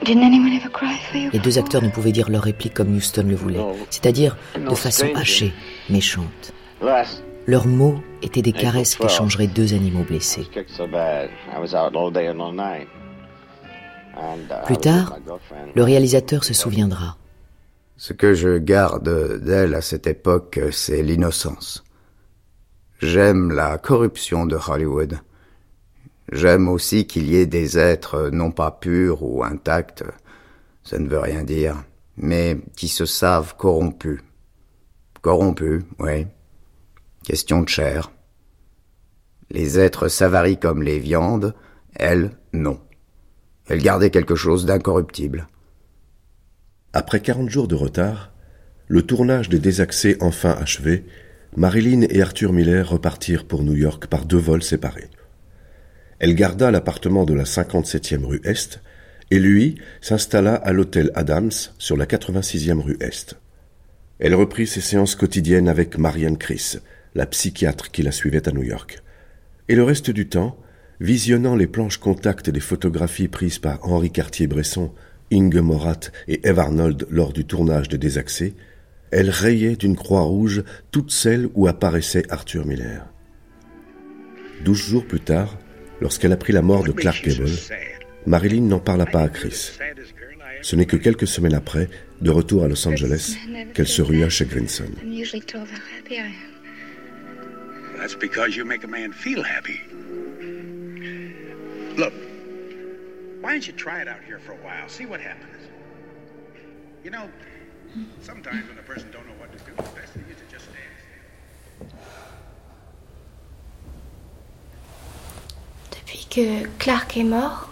Les 0.04 1.38
deux 1.38 1.58
acteurs 1.58 1.82
ne 1.82 1.88
pouvaient 1.88 2.12
dire 2.12 2.30
leur 2.30 2.42
réplique 2.42 2.74
comme 2.74 2.94
Houston 2.94 3.26
le 3.28 3.34
voulait, 3.34 3.64
c'est-à-dire 3.90 4.37
de 4.56 4.74
façon 4.74 5.06
hachée, 5.14 5.52
méchante. 5.90 6.52
Leurs 7.46 7.66
mots 7.66 8.00
étaient 8.22 8.42
des 8.42 8.52
caresses 8.52 8.94
qu'échangeraient 8.96 9.46
deux 9.46 9.74
animaux 9.74 10.04
blessés. 10.04 10.46
Uh, 14.18 14.54
Plus 14.66 14.76
tard, 14.76 15.16
le 15.74 15.82
réalisateur 15.82 16.44
se 16.44 16.52
souviendra. 16.54 17.16
Ce 17.96 18.12
que 18.12 18.34
je 18.34 18.58
garde 18.58 19.40
d'elle 19.42 19.74
à 19.74 19.80
cette 19.80 20.06
époque, 20.06 20.61
c'est 20.72 21.02
l'innocence. 21.02 21.84
J'aime 23.00 23.52
la 23.52 23.78
corruption 23.78 24.44
de 24.44 24.56
Hollywood. 24.56 25.18
J'aime 26.30 26.68
aussi 26.68 27.06
qu'il 27.06 27.28
y 27.28 27.36
ait 27.36 27.46
des 27.46 27.78
êtres 27.78 28.28
non 28.32 28.50
pas 28.50 28.70
purs 28.70 29.22
ou 29.22 29.42
intacts, 29.42 30.04
ça 30.82 30.98
ne 30.98 31.08
veut 31.08 31.18
rien 31.18 31.42
dire, 31.42 31.84
mais 32.16 32.58
qui 32.76 32.88
se 32.88 33.06
savent 33.06 33.56
corrompus. 33.56 34.20
Corrompus, 35.22 35.82
oui. 35.98 36.26
Question 37.24 37.62
de 37.62 37.68
chair. 37.68 38.10
Les 39.50 39.78
êtres 39.78 40.08
s'avarient 40.08 40.58
comme 40.58 40.82
les 40.82 40.98
viandes, 40.98 41.54
elles, 41.94 42.30
non. 42.52 42.78
Elles 43.66 43.82
gardaient 43.82 44.10
quelque 44.10 44.34
chose 44.34 44.66
d'incorruptible. 44.66 45.46
Après 46.92 47.20
quarante 47.20 47.48
jours 47.48 47.68
de 47.68 47.74
retard, 47.74 48.32
le 48.86 49.02
tournage 49.02 49.48
des 49.48 49.58
Désaxés 49.58 50.16
enfin 50.20 50.52
achevé, 50.52 51.04
Marilyn 51.56 52.02
et 52.08 52.22
Arthur 52.22 52.52
Miller 52.52 52.88
repartirent 52.88 53.46
pour 53.46 53.62
New 53.62 53.74
York 53.74 54.06
par 54.06 54.24
deux 54.24 54.38
vols 54.38 54.62
séparés. 54.62 55.10
Elle 56.18 56.35
garda 56.35 56.70
l'appartement 56.70 57.24
de 57.24 57.35
la 57.35 57.44
57e 57.44 58.24
rue 58.24 58.40
Est, 58.44 58.81
et 59.31 59.38
lui 59.38 59.76
s'installa 60.00 60.54
à 60.54 60.72
l'hôtel 60.72 61.11
Adams 61.14 61.52
sur 61.78 61.96
la 61.96 62.07
86e 62.07 62.81
rue 62.81 62.96
Est. 63.00 63.37
Elle 64.18 64.35
reprit 64.35 64.66
ses 64.66 64.81
séances 64.81 65.14
quotidiennes 65.14 65.68
avec 65.68 65.96
Marianne 65.96 66.38
Chris, 66.38 66.78
la 67.14 67.26
psychiatre 67.26 67.90
qui 67.90 68.02
la 68.02 68.11
suivait 68.11 68.48
à 68.48 68.52
New 68.52 68.64
York. 68.64 69.02
Et 69.68 69.76
le 69.76 69.85
reste 69.85 70.11
du 70.11 70.28
temps, 70.28 70.57
visionnant 71.00 71.54
les 71.54 71.66
planches 71.66 71.98
contact 71.98 72.50
des 72.50 72.61
photographies 72.61 73.28
prises 73.28 73.59
par 73.59 73.78
Henri 73.83 74.11
Cartier-Bresson, 74.11 74.92
Inge 75.33 75.59
Morat 75.59 76.00
et 76.26 76.46
Eve 76.48 76.59
Arnold 76.59 77.07
lors 77.11 77.33
du 77.33 77.44
tournage 77.44 77.88
de 77.88 77.96
Désaxés, 77.96 78.54
elle 79.11 79.31
rayait 79.31 79.76
d'une 79.76 79.96
croix 79.96 80.22
rouge 80.22 80.64
toutes 80.90 81.11
celles 81.11 81.48
où 81.54 81.66
apparaissait 81.66 82.31
Arthur 82.31 82.66
Miller. 82.66 83.07
Douze 84.64 84.78
jours 84.78 85.07
plus 85.07 85.20
tard, 85.20 85.59
lorsqu'elle 86.00 86.32
apprit 86.32 86.52
la 86.52 86.62
mort 86.62 86.84
de 86.84 86.92
Clark 86.92 87.24
Gable, 87.24 87.50
Marilyn 88.26 88.62
n'en 88.62 88.80
parla 88.80 89.06
pas 89.06 89.22
à 89.22 89.28
Chris. 89.28 89.72
Ce 90.62 90.76
n'est 90.76 90.87
que 90.87 90.96
quelques 90.96 91.26
semaines 91.26 91.54
après, 91.54 91.88
de 92.20 92.30
retour 92.30 92.64
à 92.64 92.68
Los 92.68 92.87
Angeles, 92.87 93.37
qu'elle 93.74 93.87
se 93.87 94.02
rua 94.02 94.28
chez 94.28 94.44
Grinson. 94.44 94.92
That's 97.98 98.14
because 98.14 98.54
you 98.54 98.64
make 98.64 98.84
a 98.84 98.87
man 98.87 99.12
feel 99.12 99.42
happy. 99.42 99.80
Look, 101.96 102.12
why 103.40 103.50
don't 103.52 103.66
you 103.66 103.72
try 103.72 104.00
it 104.00 104.06
out 104.06 104.22
here 104.24 104.38
for 104.38 104.52
a 104.52 104.56
while? 104.64 104.88
See 104.88 105.04
what 105.04 105.20
happens. 105.20 105.68
You 107.02 107.11
know, 107.11 107.28
sometimes 108.22 108.68
when 108.68 108.78
a 108.78 108.82
person 108.82 109.11
don't 109.11 109.26
know 109.26 109.34
what 109.40 109.50
to 109.50 109.58
do, 109.64 109.72
the 109.76 109.82
best 109.98 110.12
thing 110.12 110.24
is 110.30 110.37
to 110.37 110.46
just 110.48 110.68
dance. 110.72 111.92
Depuis 115.90 116.28
Clark 116.79 117.16
est 117.16 117.24
mort, 117.24 117.68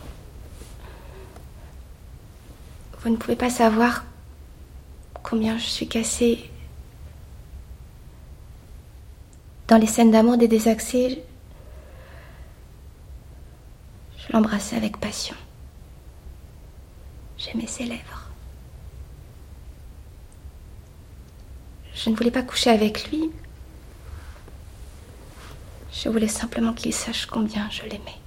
vous 3.00 3.10
ne 3.10 3.16
pouvez 3.16 3.36
pas 3.36 3.50
savoir 3.50 4.04
combien 5.22 5.58
je 5.58 5.66
suis 5.66 5.86
cassée. 5.86 6.50
Dans 9.68 9.78
les 9.78 9.86
scènes 9.86 10.10
d'amour 10.10 10.36
des 10.36 10.48
désaxés, 10.48 11.22
je 14.18 14.32
l'embrassais 14.32 14.76
avec 14.76 14.96
passion. 14.98 15.36
J'aimais 17.38 17.66
ses 17.66 17.84
lèvres. 17.84 18.30
Je 21.94 22.10
ne 22.10 22.16
voulais 22.16 22.30
pas 22.30 22.42
coucher 22.42 22.70
avec 22.70 23.10
lui. 23.10 23.30
Je 25.92 26.08
voulais 26.08 26.28
simplement 26.28 26.72
qu'il 26.72 26.92
sache 26.92 27.26
combien 27.26 27.68
je 27.70 27.82
l'aimais. 27.82 28.25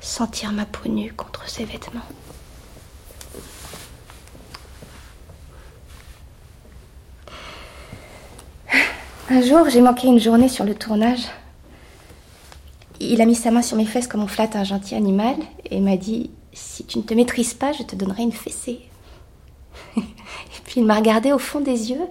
Sentir 0.00 0.52
ma 0.52 0.64
peau 0.64 0.88
nue 0.88 1.12
contre 1.12 1.46
ses 1.48 1.64
vêtements. 1.64 2.00
Un 9.28 9.42
jour, 9.42 9.68
j'ai 9.68 9.80
manqué 9.80 10.08
une 10.08 10.18
journée 10.18 10.48
sur 10.48 10.64
le 10.64 10.74
tournage. 10.74 11.28
Il 12.98 13.20
a 13.20 13.26
mis 13.26 13.34
sa 13.34 13.50
main 13.50 13.62
sur 13.62 13.76
mes 13.76 13.84
fesses 13.84 14.08
comme 14.08 14.22
on 14.22 14.26
flatte 14.26 14.56
un 14.56 14.64
gentil 14.64 14.94
animal 14.94 15.36
et 15.66 15.80
m'a 15.80 15.96
dit 15.96 16.30
Si 16.52 16.84
tu 16.84 16.98
ne 16.98 17.02
te 17.02 17.14
maîtrises 17.14 17.54
pas, 17.54 17.72
je 17.72 17.82
te 17.82 17.94
donnerai 17.94 18.22
une 18.22 18.32
fessée. 18.32 18.80
et 19.96 20.02
puis 20.64 20.80
il 20.80 20.84
m'a 20.84 20.96
regardé 20.96 21.32
au 21.32 21.38
fond 21.38 21.60
des 21.60 21.90
yeux 21.90 22.08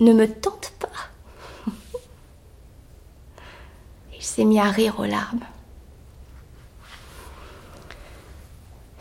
Ne 0.00 0.12
me 0.12 0.28
tente 0.28 0.72
pas. 0.80 1.70
il 4.16 4.22
s'est 4.22 4.44
mis 4.44 4.58
à 4.58 4.70
rire 4.70 4.96
aux 4.98 5.06
larmes. 5.06 5.46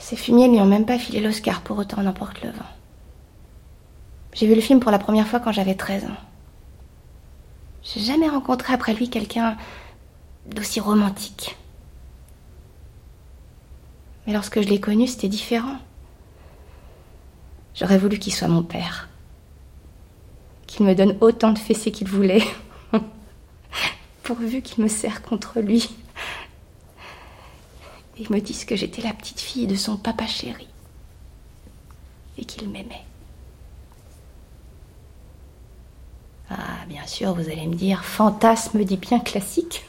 Ces 0.09 0.15
fumiers 0.15 0.47
lui 0.47 0.59
ont 0.59 0.65
même 0.65 0.87
pas 0.87 0.97
filé 0.97 1.19
l'Oscar 1.19 1.61
pour 1.61 1.77
autant 1.77 2.01
n'emporte 2.01 2.41
le 2.41 2.49
vent. 2.49 2.65
J'ai 4.33 4.47
vu 4.47 4.55
le 4.55 4.61
film 4.61 4.79
pour 4.79 4.89
la 4.89 4.97
première 4.97 5.27
fois 5.27 5.39
quand 5.39 5.51
j'avais 5.51 5.75
13 5.75 6.05
ans. 6.05 6.17
J'ai 7.83 7.99
jamais 7.99 8.27
rencontré 8.27 8.73
après 8.73 8.95
lui 8.95 9.11
quelqu'un 9.11 9.55
d'aussi 10.47 10.79
romantique. 10.79 11.57
Mais 14.25 14.33
lorsque 14.33 14.59
je 14.59 14.67
l'ai 14.67 14.79
connu, 14.79 15.05
c'était 15.05 15.27
différent. 15.27 15.77
J'aurais 17.75 17.99
voulu 17.99 18.17
qu'il 18.17 18.33
soit 18.33 18.47
mon 18.47 18.63
père. 18.63 19.09
Qu'il 20.65 20.87
me 20.87 20.95
donne 20.95 21.17
autant 21.21 21.51
de 21.51 21.59
fessées 21.59 21.91
qu'il 21.91 22.07
voulait. 22.07 22.41
Pourvu 24.23 24.63
qu'il 24.63 24.83
me 24.83 24.89
serre 24.89 25.21
contre 25.21 25.59
lui. 25.59 25.87
Et 28.19 28.25
me 28.29 28.39
dise 28.39 28.65
que 28.65 28.75
j'étais 28.75 29.01
la 29.01 29.13
petite 29.13 29.39
fille 29.39 29.67
de 29.67 29.75
son 29.75 29.95
papa 29.97 30.27
chéri. 30.27 30.67
Et 32.37 32.43
qu'il 32.45 32.69
m'aimait. 32.69 33.05
Ah, 36.49 36.85
bien 36.87 37.05
sûr, 37.05 37.33
vous 37.33 37.49
allez 37.49 37.67
me 37.67 37.75
dire, 37.75 38.03
fantasme 38.03 38.83
dit 38.83 38.97
bien 38.97 39.19
classique. 39.19 39.85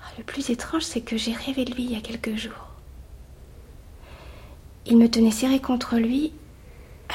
Ah, 0.00 0.10
Le 0.18 0.24
plus 0.24 0.50
étrange, 0.50 0.82
c'est 0.82 1.02
que 1.02 1.16
j'ai 1.16 1.32
rêvé 1.32 1.64
de 1.64 1.72
lui 1.74 1.84
il 1.84 1.92
y 1.92 1.96
a 1.96 2.00
quelques 2.00 2.36
jours. 2.36 2.66
Il 4.86 4.96
me 4.96 5.10
tenait 5.10 5.30
serré 5.30 5.60
contre 5.60 5.96
lui, 5.96 6.32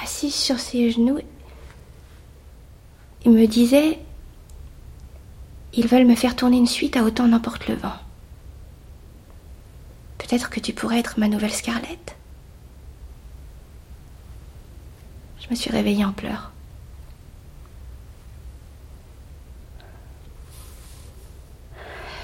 assis 0.01 0.31
sur 0.31 0.59
ses 0.59 0.91
genoux. 0.91 1.19
Il 3.25 3.31
me 3.31 3.47
disait 3.47 3.99
Ils 5.73 5.87
veulent 5.87 6.05
me 6.05 6.15
faire 6.15 6.35
tourner 6.35 6.57
une 6.57 6.67
suite 6.67 6.97
à 6.97 7.03
autant 7.03 7.27
n'emporte 7.27 7.67
le 7.67 7.75
vent. 7.75 7.95
Peut-être 10.17 10.49
que 10.49 10.59
tu 10.59 10.73
pourrais 10.73 10.99
être 10.99 11.17
ma 11.17 11.27
nouvelle 11.27 11.53
Scarlett 11.53 12.15
Je 15.39 15.49
me 15.49 15.55
suis 15.55 15.71
réveillée 15.71 16.05
en 16.05 16.11
pleurs. 16.11 16.51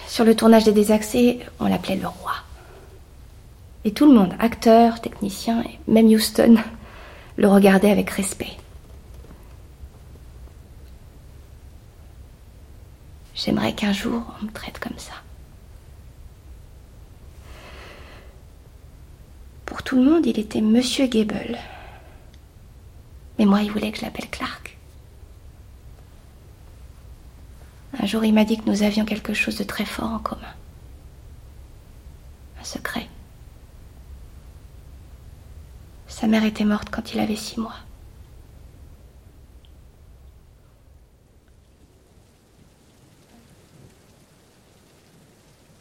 Sur 0.08 0.26
le 0.26 0.36
tournage 0.36 0.64
des 0.64 0.72
Désaxés, 0.72 1.40
on 1.60 1.68
l'appelait 1.68 1.96
le 1.96 2.08
roi. 2.08 2.34
Et 3.86 3.92
tout 3.92 4.06
le 4.06 4.18
monde, 4.18 4.34
acteurs, 4.40 5.00
techniciens, 5.00 5.62
et 5.62 5.80
même 5.88 6.08
Houston, 6.08 6.58
le 7.38 7.48
regardait 7.48 7.92
avec 7.92 8.10
respect. 8.10 8.58
J'aimerais 13.38 13.76
qu'un 13.76 13.94
jour 13.94 14.24
on 14.42 14.46
me 14.46 14.52
traite 14.52 14.80
comme 14.80 14.98
ça. 14.98 15.14
Pour 19.66 19.84
tout 19.84 19.96
le 19.98 20.10
monde, 20.10 20.26
il 20.26 20.40
était 20.40 20.62
Monsieur 20.62 21.06
Gable. 21.06 21.58
Mais 23.38 23.46
moi, 23.46 23.62
il 23.62 23.72
voulait 23.72 23.92
que 23.92 24.00
je 24.00 24.06
l'appelle 24.06 24.30
Clark. 24.30 24.76
Un 28.00 28.06
jour, 28.08 28.26
il 28.26 28.34
m'a 28.34 28.44
dit 28.44 28.58
que 28.58 28.68
nous 28.70 28.82
avions 28.82 29.06
quelque 29.06 29.36
chose 29.36 29.58
de 29.58 29.64
très 29.64 29.86
fort 29.86 30.12
en 30.12 30.20
commun. 30.20 30.56
Un 32.60 32.64
secret. 32.64 33.08
Sa 36.08 36.26
mère 36.26 36.44
était 36.44 36.66
morte 36.66 36.90
quand 36.90 37.14
il 37.14 37.20
avait 37.20 37.36
six 37.36 37.60
mois. 37.60 37.76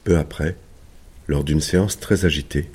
Peu 0.06 0.18
après, 0.18 0.56
lors 1.26 1.42
d'une 1.42 1.60
séance 1.60 1.98
très 1.98 2.26
agitée, 2.26 2.70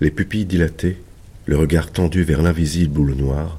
les 0.00 0.10
pupilles 0.10 0.46
dilatées, 0.46 0.96
le 1.44 1.58
regard 1.58 1.92
tendu 1.92 2.22
vers 2.22 2.40
l'invisible 2.40 2.98
ou 2.98 3.04
le 3.04 3.14
noir, 3.14 3.58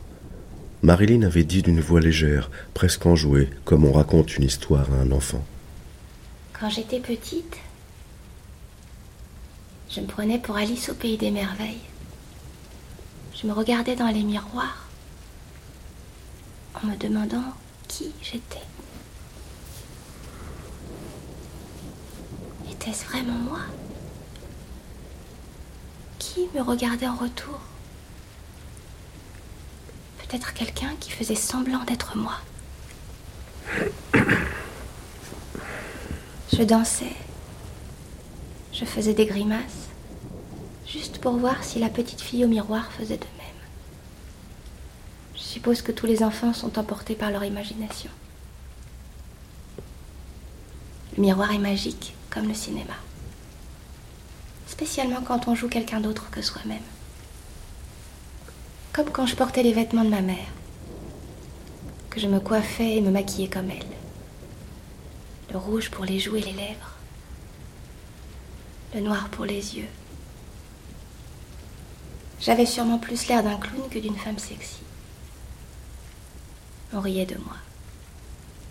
Marilyn 0.82 1.22
avait 1.22 1.44
dit 1.44 1.62
d'une 1.62 1.82
voix 1.82 2.00
légère, 2.00 2.50
presque 2.74 3.06
enjouée, 3.06 3.48
comme 3.64 3.86
on 3.86 3.92
raconte 3.92 4.38
une 4.38 4.46
histoire 4.46 4.92
à 4.92 4.96
un 4.96 5.12
enfant. 5.12 5.46
Quand 6.60 6.72
j'étais 6.72 7.00
petite, 7.00 7.58
je 9.92 10.02
me 10.02 10.08
prenais 10.08 10.40
pour 10.40 10.56
Alice 10.58 10.90
au 10.90 10.96
pays 10.96 11.18
des 11.20 11.30
merveilles. 11.30 11.86
Je 13.40 13.46
me 13.46 13.54
regardais 13.54 13.96
dans 13.96 14.10
les 14.10 14.24
miroirs. 14.24 14.90
en 16.74 16.88
me 16.88 16.98
demandant 16.98 17.54
qui 17.88 18.14
j'étais. 18.24 18.66
Était-ce 22.82 23.06
vraiment 23.06 23.38
moi? 23.38 23.60
Qui 26.18 26.50
me 26.56 26.62
regardait 26.64 27.08
en 27.08 27.16
retour? 27.16 27.60
Peut-être 30.18 30.54
quelqu'un 30.56 30.96
qui 31.00 31.12
faisait 31.12 31.36
semblant 31.36 31.84
d'être 31.84 32.18
moi. 32.18 32.40
Je 36.52 36.64
dansais. 36.64 37.14
Je 38.74 38.86
faisais 38.86 39.14
des 39.14 39.28
grimaces, 39.28 39.90
juste 40.88 41.20
pour 41.20 41.34
voir 41.34 41.64
si 41.64 41.78
la 41.78 41.90
petite 41.90 42.22
fille 42.22 42.44
au 42.46 42.48
miroir 42.48 42.92
faisait 42.94 43.18
de 43.18 43.26
même. 43.38 43.48
Je 45.36 45.42
suppose 45.42 45.84
que 45.84 45.92
tous 45.92 46.08
les 46.08 46.24
enfants 46.24 46.54
sont 46.54 46.80
emportés 46.80 47.14
par 47.14 47.30
leur 47.30 47.44
imagination. 47.44 48.10
Le 51.16 51.22
miroir 51.22 51.52
est 51.52 51.60
magique, 51.60 52.16
comme 52.32 52.48
le 52.48 52.56
cinéma. 52.56 52.96
Spécialement 54.68 55.22
quand 55.22 55.48
on 55.48 55.54
joue 55.54 55.68
quelqu'un 55.68 56.00
d'autre 56.00 56.32
que 56.32 56.42
soi-même. 56.42 56.82
Comme 58.94 59.12
quand 59.12 59.28
je 59.28 59.36
portais 59.36 59.64
les 59.64 59.74
vêtements 59.74 60.04
de 60.04 60.10
ma 60.10 60.22
mère, 60.22 60.48
que 62.10 62.20
je 62.20 62.28
me 62.28 62.40
coiffais 62.40 62.96
et 62.96 63.02
me 63.02 63.12
maquillais 63.12 63.50
comme 63.50 63.70
elle. 63.70 63.86
Le 65.52 65.58
rouge 65.58 65.92
pour 65.92 66.06
les 66.06 66.20
joues 66.20 66.38
et 66.38 66.42
les 66.42 66.54
lèvres, 66.54 66.96
le 68.96 69.02
noir 69.02 69.30
pour 69.30 69.46
les 69.46 69.78
yeux. 69.78 69.88
J'avais 72.40 72.66
sûrement 72.66 72.98
plus 72.98 73.28
l'air 73.28 73.44
d'un 73.44 73.58
clown 73.58 73.88
que 73.90 74.00
d'une 74.00 74.18
femme 74.18 74.40
sexy. 74.40 74.80
On 76.92 77.00
riait 77.00 77.26
de 77.26 77.38
moi. 77.38 77.56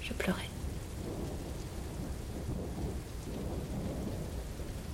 Je 0.03 0.13
pleurais. 0.13 0.50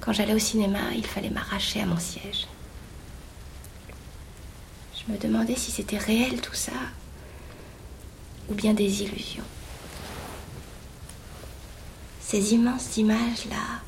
Quand 0.06 0.12
j'allais 0.12 0.34
au 0.34 0.38
cinéma, 0.38 0.78
il 0.94 1.04
fallait 1.04 1.30
m'arracher 1.30 1.80
à 1.80 1.86
mon 1.86 1.98
siège. 1.98 2.46
Je 4.94 5.12
me 5.12 5.18
demandais 5.18 5.56
si 5.56 5.72
c'était 5.72 5.98
réel 5.98 6.40
tout 6.40 6.54
ça, 6.54 6.70
ou 8.48 8.54
bien 8.54 8.72
des 8.72 9.02
illusions. 9.02 9.42
Ces 12.20 12.54
immenses 12.54 12.96
images-là, 12.96 13.80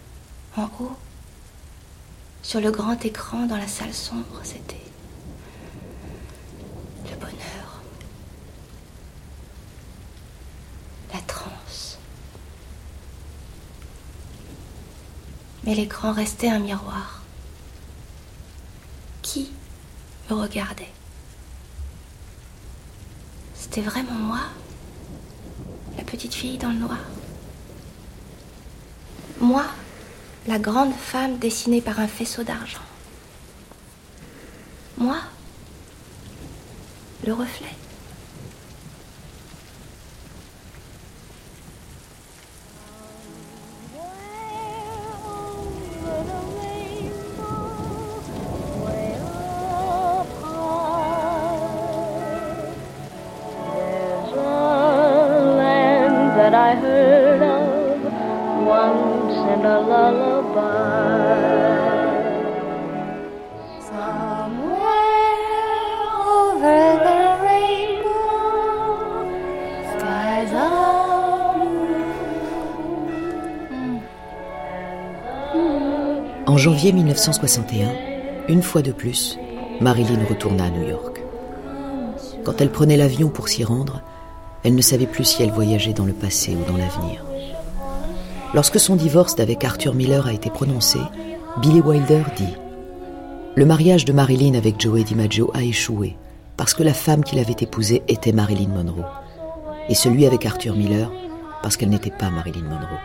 en 0.57 0.69
haut, 0.81 0.97
sur 2.43 2.61
le 2.61 2.73
grand 2.73 3.05
écran 3.05 3.47
dans 3.47 3.57
la 3.57 3.69
salle 3.69 3.95
sombre, 3.95 4.41
c'était 4.43 4.75
le 7.09 7.17
bonheur, 7.17 7.81
la 11.15 11.21
transe. 11.21 11.97
Mais 15.69 15.75
l'écran 15.75 16.13
restait 16.13 16.49
un 16.49 16.61
miroir. 16.61 17.21
Qui 19.21 19.51
me 20.31 20.35
regardait? 20.35 20.89
C'était 23.55 23.83
vraiment 23.83 24.15
moi, 24.15 24.41
la 25.99 26.05
petite 26.05 26.33
fille 26.33 26.57
dans 26.57 26.71
le 26.71 26.79
noir? 26.79 27.01
Moi, 29.43 29.67
la 30.47 30.59
grande 30.59 30.95
femme 30.95 31.37
dessinée 31.37 31.83
par 31.83 32.01
un 32.01 32.09
faisceau 32.09 32.45
d'argent? 32.45 32.81
Moi, 34.97 35.19
le 37.27 37.35
reflet? 37.35 37.77
En 76.47 76.57
janvier 76.57 76.93
1961, 76.93 77.89
une 78.49 78.63
fois 78.63 78.83
de 78.83 78.91
plus, 78.93 79.39
Marilyn 79.81 80.25
retourna 80.29 80.65
à 80.65 80.71
New 80.71 80.89
York. 80.89 81.23
Quand 82.45 82.61
elle 82.61 82.71
prenait 82.71 82.97
l'avion 82.97 83.29
pour 83.29 83.49
s'y 83.49 83.65
rendre, 83.65 84.03
elle 84.65 84.75
ne 84.75 84.83
savait 84.83 85.07
plus 85.07 85.25
si 85.25 85.43
elle 85.43 85.53
voyageait 85.53 85.93
dans 85.93 86.07
le 86.07 86.13
passé 86.13 86.57
ou 86.57 86.71
dans 86.71 86.77
l'avenir. 86.77 87.28
Lorsque 88.55 88.81
son 88.81 88.97
divorce 88.97 89.37
d'avec 89.37 89.63
Arthur 89.65 89.95
Miller 89.95 90.27
a 90.27 90.33
été 90.33 90.49
prononcé, 90.49 90.99
Billy 91.61 91.81
Wilder 91.81 92.23
dit 92.37 92.55
Le 93.57 93.67
mariage 93.67 94.07
de 94.07 94.13
Marilyn 94.13 94.55
avec 94.55 94.81
Joey 94.81 95.05
DiMaggio 95.05 95.51
a 95.53 95.63
échoué 95.63 96.17
parce 96.57 96.73
que 96.73 96.83
la 96.83 96.95
femme 96.95 97.23
qu'il 97.23 97.39
avait 97.39 97.57
épousée 97.61 98.03
était 98.09 98.33
Marilyn 98.33 98.69
Monroe, 98.69 99.05
et 99.89 99.95
celui 99.95 100.27
avec 100.27 100.47
Arthur 100.47 100.75
Miller 100.75 101.13
parce 101.63 101.77
qu'elle 101.77 101.91
n'était 101.91 102.11
pas 102.11 102.31
Marilyn 102.31 102.65
Monroe. 102.65 102.99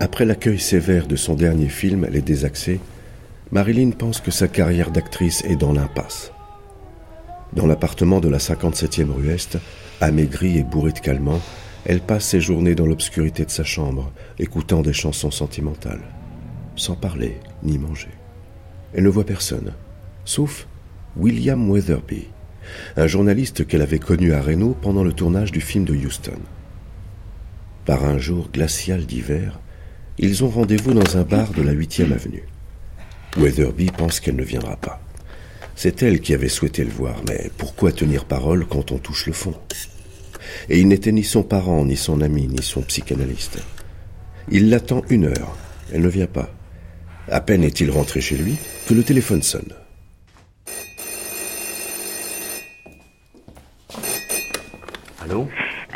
Après 0.00 0.24
l'accueil 0.26 0.60
sévère 0.60 1.06
de 1.06 1.16
son 1.16 1.34
dernier 1.34 1.68
film, 1.68 2.06
Les 2.10 2.22
Désaxés, 2.22 2.80
Marilyn 3.50 3.90
pense 3.90 4.20
que 4.20 4.30
sa 4.30 4.46
carrière 4.46 4.90
d'actrice 4.90 5.42
est 5.44 5.56
dans 5.56 5.72
l'impasse. 5.72 6.32
Dans 7.54 7.66
l'appartement 7.66 8.20
de 8.20 8.28
la 8.28 8.38
57e 8.38 9.10
rue 9.10 9.30
Est, 9.30 9.58
amaigrie 10.00 10.58
et 10.58 10.62
bourrée 10.62 10.92
de 10.92 10.98
calmants, 10.98 11.40
elle 11.84 12.00
passe 12.00 12.26
ses 12.26 12.40
journées 12.40 12.74
dans 12.74 12.86
l'obscurité 12.86 13.44
de 13.44 13.50
sa 13.50 13.64
chambre, 13.64 14.12
écoutant 14.38 14.82
des 14.82 14.92
chansons 14.92 15.30
sentimentales, 15.30 16.02
sans 16.76 16.96
parler 16.96 17.38
ni 17.62 17.78
manger. 17.78 18.10
Elle 18.94 19.04
ne 19.04 19.08
voit 19.08 19.24
personne, 19.24 19.72
sauf 20.24 20.66
William 21.16 21.70
Weatherby, 21.70 22.28
un 22.96 23.06
journaliste 23.06 23.66
qu'elle 23.66 23.82
avait 23.82 23.98
connu 23.98 24.32
à 24.32 24.42
Reno 24.42 24.76
pendant 24.80 25.04
le 25.04 25.12
tournage 25.12 25.52
du 25.52 25.60
film 25.60 25.84
de 25.84 25.94
Houston. 25.94 26.38
Par 27.84 28.04
un 28.04 28.18
jour 28.18 28.50
glacial 28.52 29.06
d'hiver, 29.06 29.58
ils 30.18 30.44
ont 30.44 30.48
rendez-vous 30.48 30.92
dans 30.92 31.16
un 31.16 31.22
bar 31.22 31.52
de 31.52 31.62
la 31.62 31.72
8e 31.72 32.12
avenue. 32.12 32.44
Weatherby 33.36 33.86
pense 33.86 34.20
qu'elle 34.20 34.36
ne 34.36 34.42
viendra 34.42 34.76
pas. 34.76 35.00
C'est 35.80 36.02
elle 36.02 36.18
qui 36.20 36.34
avait 36.34 36.48
souhaité 36.48 36.82
le 36.82 36.90
voir, 36.90 37.22
mais 37.28 37.52
pourquoi 37.56 37.92
tenir 37.92 38.24
parole 38.24 38.66
quand 38.66 38.90
on 38.90 38.98
touche 38.98 39.28
le 39.28 39.32
fond? 39.32 39.54
Et 40.68 40.80
il 40.80 40.88
n'était 40.88 41.12
ni 41.12 41.22
son 41.22 41.44
parent, 41.44 41.84
ni 41.84 41.96
son 41.96 42.20
ami, 42.20 42.48
ni 42.48 42.64
son 42.64 42.82
psychanalyste. 42.82 43.62
Il 44.50 44.70
l'attend 44.70 45.02
une 45.08 45.26
heure. 45.26 45.56
Elle 45.94 46.00
ne 46.00 46.08
vient 46.08 46.26
pas. 46.26 46.50
À 47.30 47.40
peine 47.40 47.62
est-il 47.62 47.92
rentré 47.92 48.20
chez 48.20 48.36
lui 48.36 48.56
que 48.88 48.94
le 48.94 49.04
téléphone 49.04 49.44
sonne. 49.44 49.72
Allô? 55.22 55.48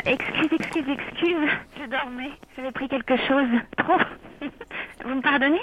Excuse, 0.05 0.59
excuse, 0.61 0.85
excuse. 0.87 1.49
Je 1.75 1.89
dormais. 1.89 2.31
J'avais 2.55 2.71
pris 2.71 2.87
quelque 2.87 3.17
chose. 3.27 3.49
Trop. 3.75 3.99
Vous 5.03 5.15
me 5.15 5.21
pardonnez? 5.21 5.59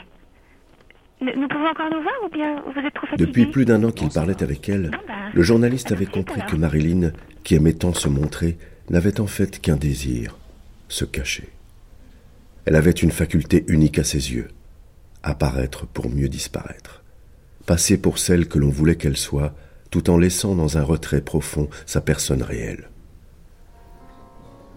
Nous 1.20 1.48
pouvons 1.48 1.66
encore 1.66 1.90
nous 1.90 2.02
voir 2.02 2.14
ou 2.24 2.30
bien 2.30 2.62
vous 2.62 2.80
êtes 2.80 2.94
trop 2.94 3.06
fatigué 3.06 3.26
Depuis 3.26 3.46
plus 3.46 3.64
d'un 3.66 3.84
an 3.84 3.90
qu'il 3.90 4.08
parlait 4.08 4.42
avec 4.42 4.68
elle, 4.70 4.90
le 5.34 5.42
journaliste 5.42 5.92
avait 5.92 6.06
compris 6.06 6.40
que 6.48 6.56
Marilyn, 6.56 7.12
qui 7.44 7.54
aimait 7.54 7.74
tant 7.74 7.92
se 7.92 8.08
montrer, 8.08 8.56
n'avait 8.88 9.20
en 9.20 9.26
fait 9.26 9.60
qu'un 9.60 9.76
désir, 9.76 10.38
se 10.88 11.04
cacher. 11.04 11.50
Elle 12.64 12.74
avait 12.74 12.90
une 12.90 13.10
faculté 13.10 13.64
unique 13.68 13.98
à 13.98 14.04
ses 14.04 14.32
yeux, 14.32 14.48
apparaître 15.22 15.86
pour 15.86 16.08
mieux 16.08 16.28
disparaître, 16.28 17.02
passer 17.66 17.98
pour 17.98 18.18
celle 18.18 18.48
que 18.48 18.58
l'on 18.58 18.70
voulait 18.70 18.96
qu'elle 18.96 19.18
soit, 19.18 19.54
tout 19.90 20.08
en 20.08 20.16
laissant 20.16 20.54
dans 20.54 20.78
un 20.78 20.82
retrait 20.82 21.20
profond 21.20 21.68
sa 21.84 22.00
personne 22.00 22.42
réelle. 22.42 22.88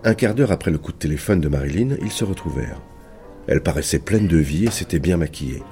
Un 0.03 0.15
quart 0.15 0.35
d'heure 0.35 0.51
après 0.51 0.71
le 0.71 0.77
coup 0.77 0.91
de 0.91 0.97
téléphone 0.97 1.39
de 1.39 1.47
Marilyn, 1.47 1.95
ils 2.01 2.11
se 2.11 2.25
retrouvèrent. 2.25 2.81
Elle 3.47 3.63
paraissait 3.63 3.99
pleine 3.99 4.27
de 4.27 4.37
vie 4.37 4.65
et 4.65 4.71
s'était 4.71 4.99
bien 4.99 5.15
maquillée. 5.15 5.63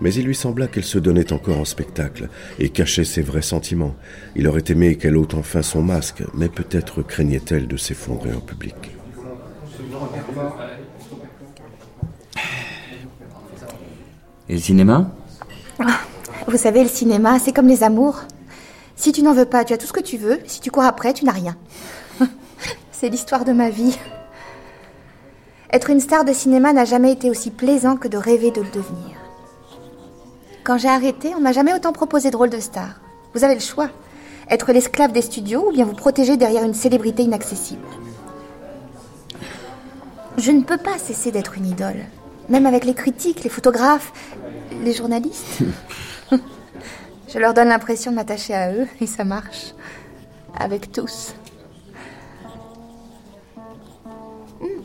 Mais 0.00 0.12
il 0.12 0.26
lui 0.26 0.34
sembla 0.34 0.66
qu'elle 0.66 0.84
se 0.84 0.98
donnait 0.98 1.32
encore 1.32 1.58
en 1.58 1.64
spectacle 1.64 2.28
et 2.58 2.68
cachait 2.68 3.04
ses 3.04 3.22
vrais 3.22 3.42
sentiments. 3.42 3.94
Il 4.34 4.46
aurait 4.46 4.64
aimé 4.68 4.96
qu'elle 4.96 5.16
ôte 5.16 5.34
enfin 5.34 5.62
son 5.62 5.82
masque, 5.82 6.22
mais 6.34 6.48
peut-être 6.48 7.02
craignait-elle 7.02 7.66
de 7.66 7.76
s'effondrer 7.76 8.32
en 8.32 8.40
public. 8.40 8.74
Et 14.48 14.54
le 14.54 14.60
cinéma? 14.60 15.10
Ah, 15.80 16.00
Vous 16.46 16.56
savez, 16.56 16.82
le 16.82 16.88
cinéma, 16.88 17.38
c'est 17.38 17.52
comme 17.52 17.66
les 17.66 17.82
amours. 17.82 18.22
Si 18.94 19.12
tu 19.12 19.22
n'en 19.22 19.34
veux 19.34 19.44
pas, 19.44 19.64
tu 19.64 19.72
as 19.72 19.78
tout 19.78 19.86
ce 19.86 19.92
que 19.92 20.00
tu 20.00 20.16
veux. 20.16 20.40
Si 20.46 20.60
tu 20.60 20.70
cours 20.70 20.84
après, 20.84 21.12
tu 21.12 21.24
n'as 21.24 21.32
rien. 21.32 21.56
C'est 22.92 23.08
l'histoire 23.08 23.44
de 23.44 23.52
ma 23.52 23.68
vie. 23.70 23.98
Être 25.70 25.90
une 25.90 26.00
star 26.00 26.24
de 26.24 26.32
cinéma 26.32 26.72
n'a 26.72 26.84
jamais 26.84 27.12
été 27.12 27.28
aussi 27.28 27.50
plaisant 27.50 27.96
que 27.96 28.08
de 28.08 28.16
rêver 28.16 28.50
de 28.52 28.62
le 28.62 28.70
devenir. 28.70 29.16
Quand 30.66 30.78
j'ai 30.78 30.88
arrêté, 30.88 31.32
on 31.36 31.40
m'a 31.40 31.52
jamais 31.52 31.72
autant 31.72 31.92
proposé 31.92 32.32
de 32.32 32.36
rôle 32.36 32.50
de 32.50 32.58
star. 32.58 33.00
Vous 33.34 33.44
avez 33.44 33.54
le 33.54 33.60
choix. 33.60 33.88
Être 34.50 34.72
l'esclave 34.72 35.12
des 35.12 35.22
studios 35.22 35.68
ou 35.68 35.72
bien 35.72 35.84
vous 35.84 35.94
protéger 35.94 36.36
derrière 36.36 36.64
une 36.64 36.74
célébrité 36.74 37.22
inaccessible. 37.22 37.86
Je 40.36 40.50
ne 40.50 40.62
peux 40.62 40.76
pas 40.76 40.98
cesser 40.98 41.30
d'être 41.30 41.56
une 41.56 41.66
idole. 41.66 42.04
Même 42.48 42.66
avec 42.66 42.84
les 42.84 42.94
critiques, 42.94 43.44
les 43.44 43.48
photographes, 43.48 44.12
les 44.82 44.92
journalistes. 44.92 45.62
Je 47.28 47.38
leur 47.38 47.54
donne 47.54 47.68
l'impression 47.68 48.10
de 48.10 48.16
m'attacher 48.16 48.54
à 48.54 48.72
eux 48.72 48.88
et 49.00 49.06
ça 49.06 49.22
marche. 49.22 49.72
Avec 50.58 50.90
tous. 50.90 51.36
Hmm. 54.60 54.82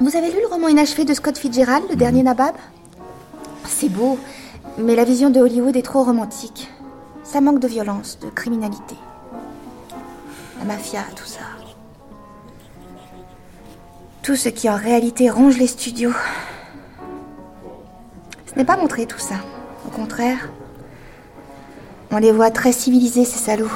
Vous 0.00 0.16
avez 0.16 0.30
lu 0.30 0.36
le 0.42 0.48
roman 0.48 0.68
inachevé 0.68 1.06
de 1.06 1.14
Scott 1.14 1.38
Fitzgerald, 1.38 1.84
Le 1.88 1.96
dernier 1.96 2.22
Nabab? 2.22 2.54
C'est 3.64 3.88
beau, 3.88 4.18
mais 4.78 4.94
la 4.94 5.04
vision 5.04 5.30
de 5.30 5.40
Hollywood 5.40 5.76
est 5.76 5.82
trop 5.82 6.02
romantique. 6.02 6.70
Ça 7.24 7.40
manque 7.40 7.60
de 7.60 7.68
violence, 7.68 8.18
de 8.20 8.28
criminalité. 8.28 8.94
La 10.58 10.64
mafia, 10.64 11.00
tout 11.14 11.24
ça. 11.24 11.40
Tout 14.22 14.36
ce 14.36 14.48
qui 14.48 14.68
en 14.68 14.76
réalité 14.76 15.30
ronge 15.30 15.58
les 15.58 15.66
studios. 15.66 16.12
Ce 18.46 18.54
n'est 18.54 18.64
pas 18.64 18.76
montré 18.76 19.06
tout 19.06 19.18
ça. 19.18 19.36
Au 19.86 19.90
contraire, 19.90 20.48
on 22.10 22.18
les 22.18 22.32
voit 22.32 22.50
très 22.50 22.72
civilisés, 22.72 23.24
ces 23.24 23.38
salauds. 23.38 23.70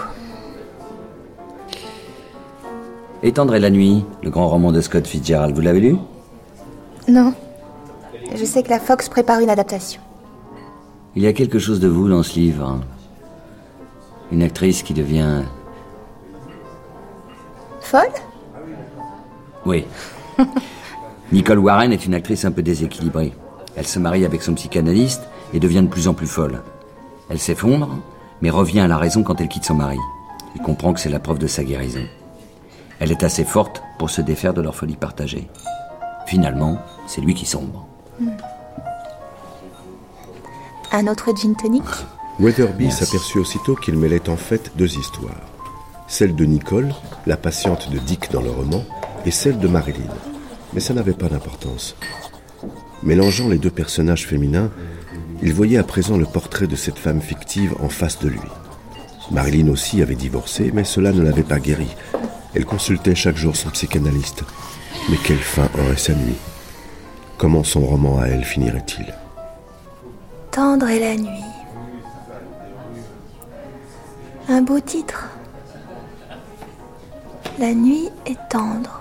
Étendre 3.22 3.56
la 3.58 3.70
nuit, 3.70 4.04
le 4.22 4.30
grand 4.30 4.48
roman 4.48 4.72
de 4.72 4.80
Scott 4.80 5.06
Fitzgerald, 5.06 5.54
vous 5.54 5.60
l'avez 5.60 5.80
lu? 5.80 5.96
Non. 7.06 7.34
Je 8.34 8.44
sais 8.44 8.62
que 8.62 8.70
la 8.70 8.80
Fox 8.80 9.08
prépare 9.08 9.40
une 9.40 9.50
adaptation. 9.50 10.00
Il 11.16 11.22
y 11.22 11.26
a 11.26 11.32
quelque 11.32 11.58
chose 11.58 11.80
de 11.80 11.88
vous 11.88 12.08
dans 12.08 12.22
ce 12.22 12.34
livre. 12.38 12.78
Une 14.30 14.44
actrice 14.44 14.84
qui 14.84 14.94
devient... 14.94 15.42
Folle? 17.80 18.12
Oui. 19.66 19.84
Nicole 21.32 21.58
Warren 21.58 21.92
est 21.92 22.06
une 22.06 22.14
actrice 22.14 22.44
un 22.44 22.52
peu 22.52 22.62
déséquilibrée. 22.62 23.32
Elle 23.74 23.86
se 23.88 23.98
marie 23.98 24.24
avec 24.24 24.42
son 24.42 24.54
psychanalyste 24.54 25.22
et 25.52 25.58
devient 25.58 25.82
de 25.82 25.88
plus 25.88 26.06
en 26.06 26.14
plus 26.14 26.28
folle. 26.28 26.62
Elle 27.28 27.40
s'effondre, 27.40 27.98
mais 28.40 28.50
revient 28.50 28.80
à 28.80 28.88
la 28.88 28.96
raison 28.96 29.24
quand 29.24 29.40
elle 29.40 29.48
quitte 29.48 29.64
son 29.64 29.74
mari. 29.74 29.98
Il 30.54 30.62
comprend 30.62 30.92
que 30.92 31.00
c'est 31.00 31.10
la 31.10 31.18
preuve 31.20 31.38
de 31.38 31.48
sa 31.48 31.64
guérison. 31.64 32.04
Elle 33.00 33.10
est 33.10 33.24
assez 33.24 33.44
forte 33.44 33.82
pour 33.98 34.10
se 34.10 34.20
défaire 34.20 34.54
de 34.54 34.60
leur 34.60 34.76
folie 34.76 34.96
partagée. 34.96 35.48
Finalement, 36.26 36.78
c'est 37.08 37.20
lui 37.20 37.34
qui 37.34 37.46
sombre. 37.46 37.86
Un 40.92 41.06
autre 41.06 41.32
gin 41.36 41.54
tonic 41.54 41.84
Weatherby 42.40 42.90
s'aperçut 42.90 43.38
aussitôt 43.38 43.76
qu'il 43.76 43.96
mêlait 43.96 44.28
en 44.28 44.36
fait 44.36 44.72
deux 44.76 44.98
histoires. 44.98 45.46
Celle 46.08 46.34
de 46.34 46.44
Nicole, 46.44 46.92
la 47.26 47.36
patiente 47.36 47.90
de 47.92 47.98
Dick 47.98 48.32
dans 48.32 48.40
le 48.40 48.50
roman, 48.50 48.84
et 49.24 49.30
celle 49.30 49.60
de 49.60 49.68
Marilyn. 49.68 50.10
Mais 50.72 50.80
ça 50.80 50.92
n'avait 50.92 51.12
pas 51.12 51.28
d'importance. 51.28 51.94
Mélangeant 53.04 53.48
les 53.48 53.58
deux 53.58 53.70
personnages 53.70 54.26
féminins, 54.26 54.72
il 55.42 55.54
voyait 55.54 55.78
à 55.78 55.84
présent 55.84 56.16
le 56.16 56.26
portrait 56.26 56.66
de 56.66 56.74
cette 56.74 56.98
femme 56.98 57.20
fictive 57.20 57.76
en 57.78 57.88
face 57.88 58.18
de 58.18 58.28
lui. 58.28 58.40
Marilyn 59.30 59.68
aussi 59.68 60.02
avait 60.02 60.16
divorcé, 60.16 60.72
mais 60.74 60.82
cela 60.82 61.12
ne 61.12 61.22
l'avait 61.22 61.44
pas 61.44 61.60
guérie. 61.60 61.94
Elle 62.52 62.64
consultait 62.64 63.14
chaque 63.14 63.36
jour 63.36 63.54
son 63.54 63.70
psychanalyste. 63.70 64.42
Mais 65.08 65.18
quelle 65.24 65.38
fin 65.38 65.68
aurait 65.78 65.96
sa 65.96 66.14
nuit? 66.14 66.36
Comment 67.38 67.62
son 67.62 67.86
roman 67.86 68.18
à 68.18 68.26
elle 68.26 68.44
finirait-il? 68.44 69.14
Tendre 70.50 70.88
est 70.88 70.98
la 70.98 71.16
nuit. 71.16 71.44
Un 74.48 74.62
beau 74.62 74.80
titre. 74.80 75.28
La 77.58 77.72
nuit 77.72 78.08
est 78.26 78.38
tendre. 78.48 79.00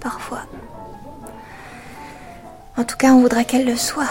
Parfois. 0.00 0.40
En 2.76 2.84
tout 2.84 2.96
cas, 2.96 3.12
on 3.12 3.20
voudrait 3.20 3.44
qu'elle 3.44 3.66
le 3.66 3.76
soit. 3.76 4.10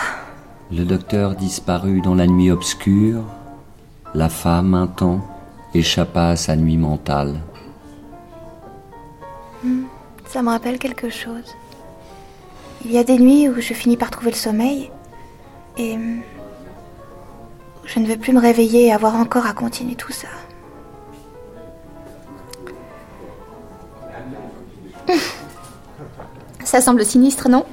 Le 0.71 0.83
docteur 0.85 1.35
disparut 1.35 2.01
dans 2.01 2.15
la 2.15 2.27
nuit 2.27 2.51
obscure. 2.51 3.23
La 4.13 4.29
femme, 4.29 4.73
un 4.73 4.87
temps, 4.87 5.21
échappa 5.73 6.29
à 6.29 6.35
sa 6.35 6.55
nuit 6.55 6.77
mentale. 6.77 7.35
Hmm, 9.63 9.83
Ça 10.25 10.41
me 10.41 10.49
rappelle 10.49 10.79
quelque 10.79 11.09
chose. 11.09 11.55
Il 12.85 12.91
y 12.91 12.97
a 12.97 13.03
des 13.03 13.17
nuits 13.19 13.49
où 13.49 13.59
je 13.59 13.73
finis 13.73 13.97
par 13.97 14.11
trouver 14.11 14.31
le 14.31 14.35
sommeil 14.37 14.91
et 15.77 15.97
je 17.85 17.99
ne 17.99 18.05
veux 18.05 18.17
plus 18.17 18.33
me 18.33 18.39
réveiller 18.39 18.87
et 18.87 18.91
avoir 18.91 19.15
encore 19.15 19.45
à 19.45 19.53
continuer 19.53 19.95
tout 19.95 20.11
ça. 20.11 20.27
Ça 26.63 26.81
semble 26.81 27.05
sinistre, 27.05 27.47
non? 27.47 27.65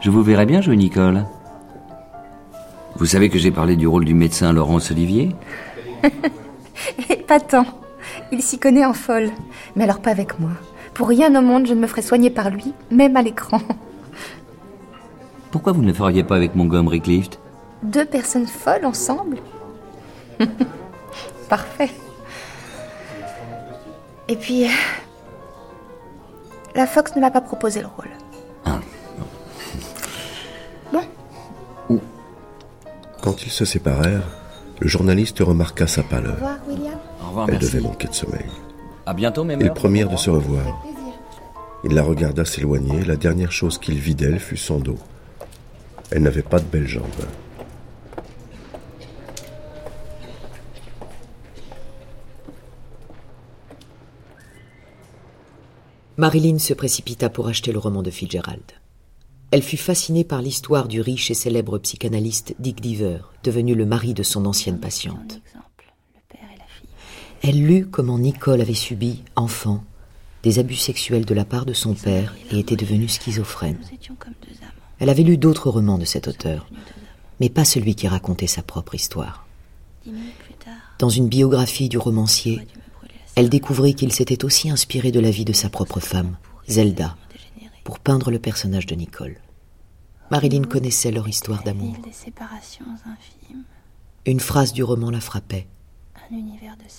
Je 0.00 0.10
vous 0.10 0.22
verrai 0.22 0.46
bien 0.46 0.60
jouer 0.60 0.76
Nicole. 0.76 1.24
Vous 2.96 3.06
savez 3.06 3.28
que 3.28 3.38
j'ai 3.38 3.50
parlé 3.50 3.76
du 3.76 3.86
rôle 3.86 4.04
du 4.04 4.14
médecin 4.14 4.52
Laurence 4.52 4.90
Olivier? 4.90 5.36
Et 7.10 7.16
pas 7.16 7.38
tant. 7.40 7.66
Il 8.32 8.42
s'y 8.42 8.58
connaît 8.58 8.84
en 8.84 8.94
folle. 8.94 9.30
Mais 9.76 9.84
alors 9.84 10.00
pas 10.00 10.10
avec 10.10 10.40
moi. 10.40 10.50
Pour 10.94 11.08
rien 11.08 11.34
au 11.36 11.42
monde, 11.42 11.66
je 11.66 11.74
ne 11.74 11.80
me 11.80 11.86
ferai 11.86 12.02
soigner 12.02 12.30
par 12.30 12.50
lui, 12.50 12.72
même 12.90 13.16
à 13.16 13.22
l'écran. 13.22 13.60
Pourquoi 15.50 15.72
vous 15.72 15.82
ne 15.82 15.88
le 15.88 15.94
feriez 15.94 16.24
pas 16.24 16.36
avec 16.36 16.54
Montgomery 16.54 17.00
Clift? 17.00 17.40
Deux 17.82 18.04
personnes 18.04 18.46
folles 18.46 18.84
ensemble 18.84 19.38
Parfait. 21.48 21.90
Et 24.28 24.36
puis, 24.36 24.64
euh, 24.66 24.70
la 26.74 26.86
Fox 26.86 27.14
ne 27.16 27.20
m'a 27.20 27.30
pas 27.30 27.40
proposé 27.40 27.80
le 27.80 27.86
rôle. 27.86 28.08
Quand 33.20 33.44
ils 33.44 33.50
se 33.50 33.64
séparèrent, 33.64 34.26
le 34.80 34.88
journaliste 34.88 35.40
remarqua 35.40 35.86
sa 35.86 36.02
Au 36.02 36.04
pâleur. 36.04 36.34
revoir, 36.36 36.56
William. 36.68 36.94
Au 37.22 37.28
revoir, 37.28 37.46
Elle 37.48 37.54
merci. 37.54 37.66
devait 37.72 37.80
manquer 37.82 38.08
de 38.08 38.14
sommeil. 38.14 38.46
À 39.06 39.12
bientôt, 39.14 39.44
mes 39.44 39.54
Ils 39.60 39.72
promirent 39.72 40.08
de 40.08 40.16
se 40.16 40.30
revoir. 40.30 40.64
Il 41.84 41.94
la 41.94 42.02
regarda 42.02 42.44
s'éloigner. 42.44 43.04
La 43.04 43.16
dernière 43.16 43.52
chose 43.52 43.78
qu'il 43.78 43.98
vit 43.98 44.14
d'elle 44.14 44.38
fut 44.38 44.56
son 44.56 44.78
dos. 44.78 44.98
Elle 46.10 46.22
n'avait 46.22 46.42
pas 46.42 46.58
de 46.58 46.64
belles 46.64 46.88
jambes. 46.88 47.04
Marilyn 56.16 56.58
se 56.58 56.74
précipita 56.74 57.30
pour 57.30 57.46
acheter 57.46 57.70
le 57.70 57.78
roman 57.78 58.02
de 58.02 58.10
Fitzgerald. 58.10 58.64
Elle 59.50 59.62
fut 59.62 59.76
fascinée 59.76 60.24
par 60.24 60.42
l'histoire 60.42 60.88
du 60.88 61.00
riche 61.00 61.30
et 61.30 61.34
célèbre 61.34 61.78
psychanalyste 61.78 62.54
Dick 62.58 62.80
Deaver, 62.80 63.20
devenu 63.44 63.74
le 63.74 63.86
mari 63.86 64.14
de 64.14 64.22
son 64.22 64.44
ancienne 64.44 64.80
patiente. 64.80 65.40
Elle 67.42 67.64
lut 67.64 67.86
comment 67.86 68.18
Nicole 68.18 68.60
avait 68.60 68.74
subi, 68.74 69.22
enfant, 69.36 69.84
des 70.42 70.58
abus 70.58 70.74
sexuels 70.74 71.24
de 71.24 71.34
la 71.34 71.44
part 71.44 71.66
de 71.66 71.72
son 71.72 71.94
père 71.94 72.34
et 72.50 72.58
était 72.58 72.76
devenue 72.76 73.08
schizophrène. 73.08 73.78
Elle 74.98 75.10
avait 75.10 75.22
lu 75.22 75.36
d'autres 75.36 75.70
romans 75.70 75.98
de 75.98 76.04
cet 76.04 76.28
auteur, 76.28 76.66
mais 77.40 77.48
pas 77.48 77.64
celui 77.64 77.94
qui 77.94 78.08
racontait 78.08 78.46
sa 78.46 78.62
propre 78.62 78.94
histoire. 78.94 79.46
Dans 80.98 81.08
une 81.08 81.28
biographie 81.28 81.88
du 81.88 81.98
romancier, 81.98 82.66
elle 83.36 83.48
découvrit 83.48 83.94
qu'il 83.94 84.12
s'était 84.12 84.44
aussi 84.44 84.70
inspiré 84.70 85.12
de 85.12 85.20
la 85.20 85.30
vie 85.30 85.44
de 85.44 85.52
sa 85.52 85.68
propre 85.68 86.00
femme, 86.00 86.36
Zelda, 86.66 87.16
pour 87.84 88.00
peindre 88.00 88.30
le 88.30 88.38
personnage 88.38 88.86
de 88.86 88.96
Nicole. 88.96 89.36
Marilyn 90.30 90.64
connaissait 90.64 91.12
leur 91.12 91.28
histoire 91.28 91.62
d'amour. 91.62 91.96
Une 94.26 94.40
phrase 94.40 94.72
du 94.72 94.82
roman 94.82 95.10
la 95.10 95.20
frappait. 95.20 95.66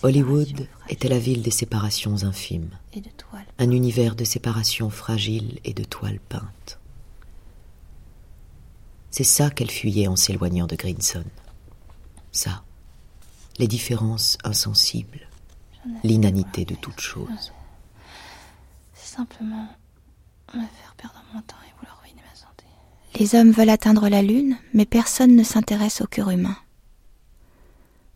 Hollywood 0.01 0.67
était 0.87 1.09
la 1.09 1.19
ville 1.19 1.43
des 1.43 1.51
séparations 1.51 2.23
infimes, 2.23 2.71
un 3.59 3.71
univers 3.71 4.15
de 4.15 4.23
séparations 4.23 4.89
fragiles 4.89 5.59
et 5.65 5.73
de 5.73 5.83
toiles 5.83 6.19
peintes. 6.29 6.78
C'est 9.11 9.23
ça 9.23 9.49
qu'elle 9.49 9.71
fuyait 9.71 10.07
en 10.07 10.15
s'éloignant 10.15 10.67
de 10.67 10.75
Grinson. 10.75 11.23
Ça, 12.31 12.63
les 13.57 13.67
différences 13.67 14.37
insensibles, 14.43 15.27
l'inanité 16.03 16.65
de 16.65 16.75
toute 16.75 16.99
chose. 16.99 17.53
C'est 18.93 19.15
simplement 19.15 19.67
me 20.53 20.61
faire 20.61 20.95
perdre 20.97 21.23
mon 21.33 21.41
temps 21.41 21.55
et 21.67 21.73
vouloir 21.79 21.99
ruiner 22.03 22.21
ma 22.27 22.35
santé. 22.35 22.65
Les 23.19 23.35
hommes 23.35 23.51
veulent 23.51 23.69
atteindre 23.69 24.09
la 24.09 24.21
Lune, 24.21 24.57
mais 24.73 24.85
personne 24.85 25.35
ne 25.35 25.43
s'intéresse 25.43 26.01
au 26.01 26.07
cœur 26.07 26.29
humain. 26.29 26.57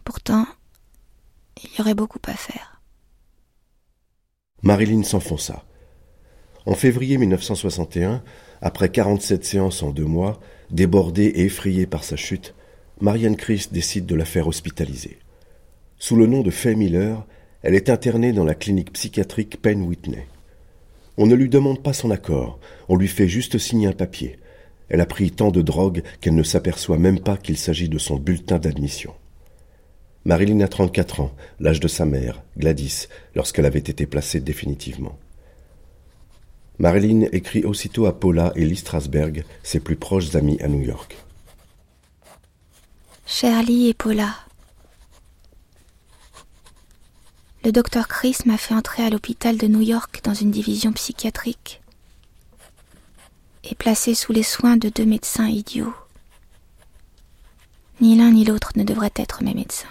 Pourtant, 0.03 0.45
il 1.63 1.69
y 1.77 1.81
aurait 1.81 1.93
beaucoup 1.95 2.19
à 2.27 2.33
faire. 2.33 2.81
Marilyn 4.61 5.03
s'enfonça. 5.03 5.63
En 6.65 6.75
février 6.75 7.17
1961, 7.17 8.23
après 8.61 8.89
47 8.89 9.43
séances 9.43 9.83
en 9.83 9.91
deux 9.91 10.05
mois, 10.05 10.39
débordée 10.74 11.26
et 11.26 11.45
effrayée 11.45 11.86
par 11.86 12.03
sa 12.03 12.15
chute, 12.15 12.53
Marianne 12.99 13.38
Chris 13.38 13.67
décide 13.71 14.05
de 14.05 14.15
la 14.15 14.26
faire 14.26 14.47
hospitaliser. 14.47 15.17
Sous 15.97 16.15
le 16.15 16.26
nom 16.26 16.41
de 16.41 16.51
Faye 16.51 16.76
Miller, 16.76 17.26
elle 17.61 17.76
est 17.76 17.89
internée 17.89 18.34
dans 18.34 18.43
la 18.43 18.55
clinique 18.55 18.91
psychiatrique 18.91 19.61
Penn 19.61 19.84
Whitney. 19.84 20.28
On 21.17 21.28
ne 21.28 21.36
lui 21.36 21.47
demande 21.47 21.82
pas 21.82 21.93
son 21.93 22.11
accord, 22.11 22.59
on 22.89 22.97
lui 22.97 23.07
fait 23.07 23.28
juste 23.28 23.57
signer 23.57 23.88
un 23.88 23.93
papier. 23.93 24.39
Elle 24.89 25.01
a 25.01 25.05
pris 25.05 25.32
tant 25.32 25.51
de 25.51 25.61
drogue 25.61 26.03
qu'elle 26.19 26.36
ne 26.36 26.43
s'aperçoit 26.43 26.97
même 26.97 27.19
pas 27.19 27.38
qu'il 27.38 27.57
s'agit 27.57 27.89
de 27.89 27.99
son 27.99 28.17
bulletin 28.17 28.57
d'admission. 28.57 29.13
Marilyn 30.26 30.61
a 30.61 30.67
34 30.67 31.19
ans, 31.19 31.36
l'âge 31.59 31.80
de 31.80 31.88
sa 31.88 32.05
mère, 32.05 32.43
Gladys, 32.57 33.07
lorsqu'elle 33.36 33.65
avait 33.65 33.80
été 33.80 34.05
placée 34.05 34.39
définitivement. 34.39 35.17
Marilyn 36.80 37.28
écrit 37.32 37.63
aussitôt 37.63 38.05
à 38.07 38.19
Paula 38.19 38.51
et 38.55 38.65
Lee 38.65 38.76
Strasberg, 38.76 39.45
ses 39.61 39.80
plus 39.80 39.95
proches 39.95 40.36
amis 40.36 40.59
à 40.61 40.67
New 40.67 40.82
York. 40.82 41.15
Cher 43.26 43.63
Lee 43.63 43.89
et 43.89 43.93
Paula, 43.93 44.36
le 47.63 47.71
docteur 47.71 48.07
Chris 48.07 48.38
m'a 48.45 48.57
fait 48.57 48.74
entrer 48.74 49.03
à 49.03 49.09
l'hôpital 49.09 49.57
de 49.57 49.67
New 49.67 49.82
York 49.82 50.19
dans 50.24 50.34
une 50.34 50.51
division 50.51 50.91
psychiatrique 50.91 51.82
et 53.63 53.76
placé 53.76 54.15
sous 54.15 54.34
les 54.34 54.43
soins 54.43 54.76
de 54.76 54.89
deux 54.89 55.05
médecins 55.05 55.47
idiots. 55.47 55.93
Ni 58.01 58.17
l'un 58.17 58.32
ni 58.32 58.43
l'autre 58.43 58.74
ne 58.76 58.84
devraient 58.84 59.13
être 59.15 59.43
mes 59.43 59.53
médecins. 59.53 59.88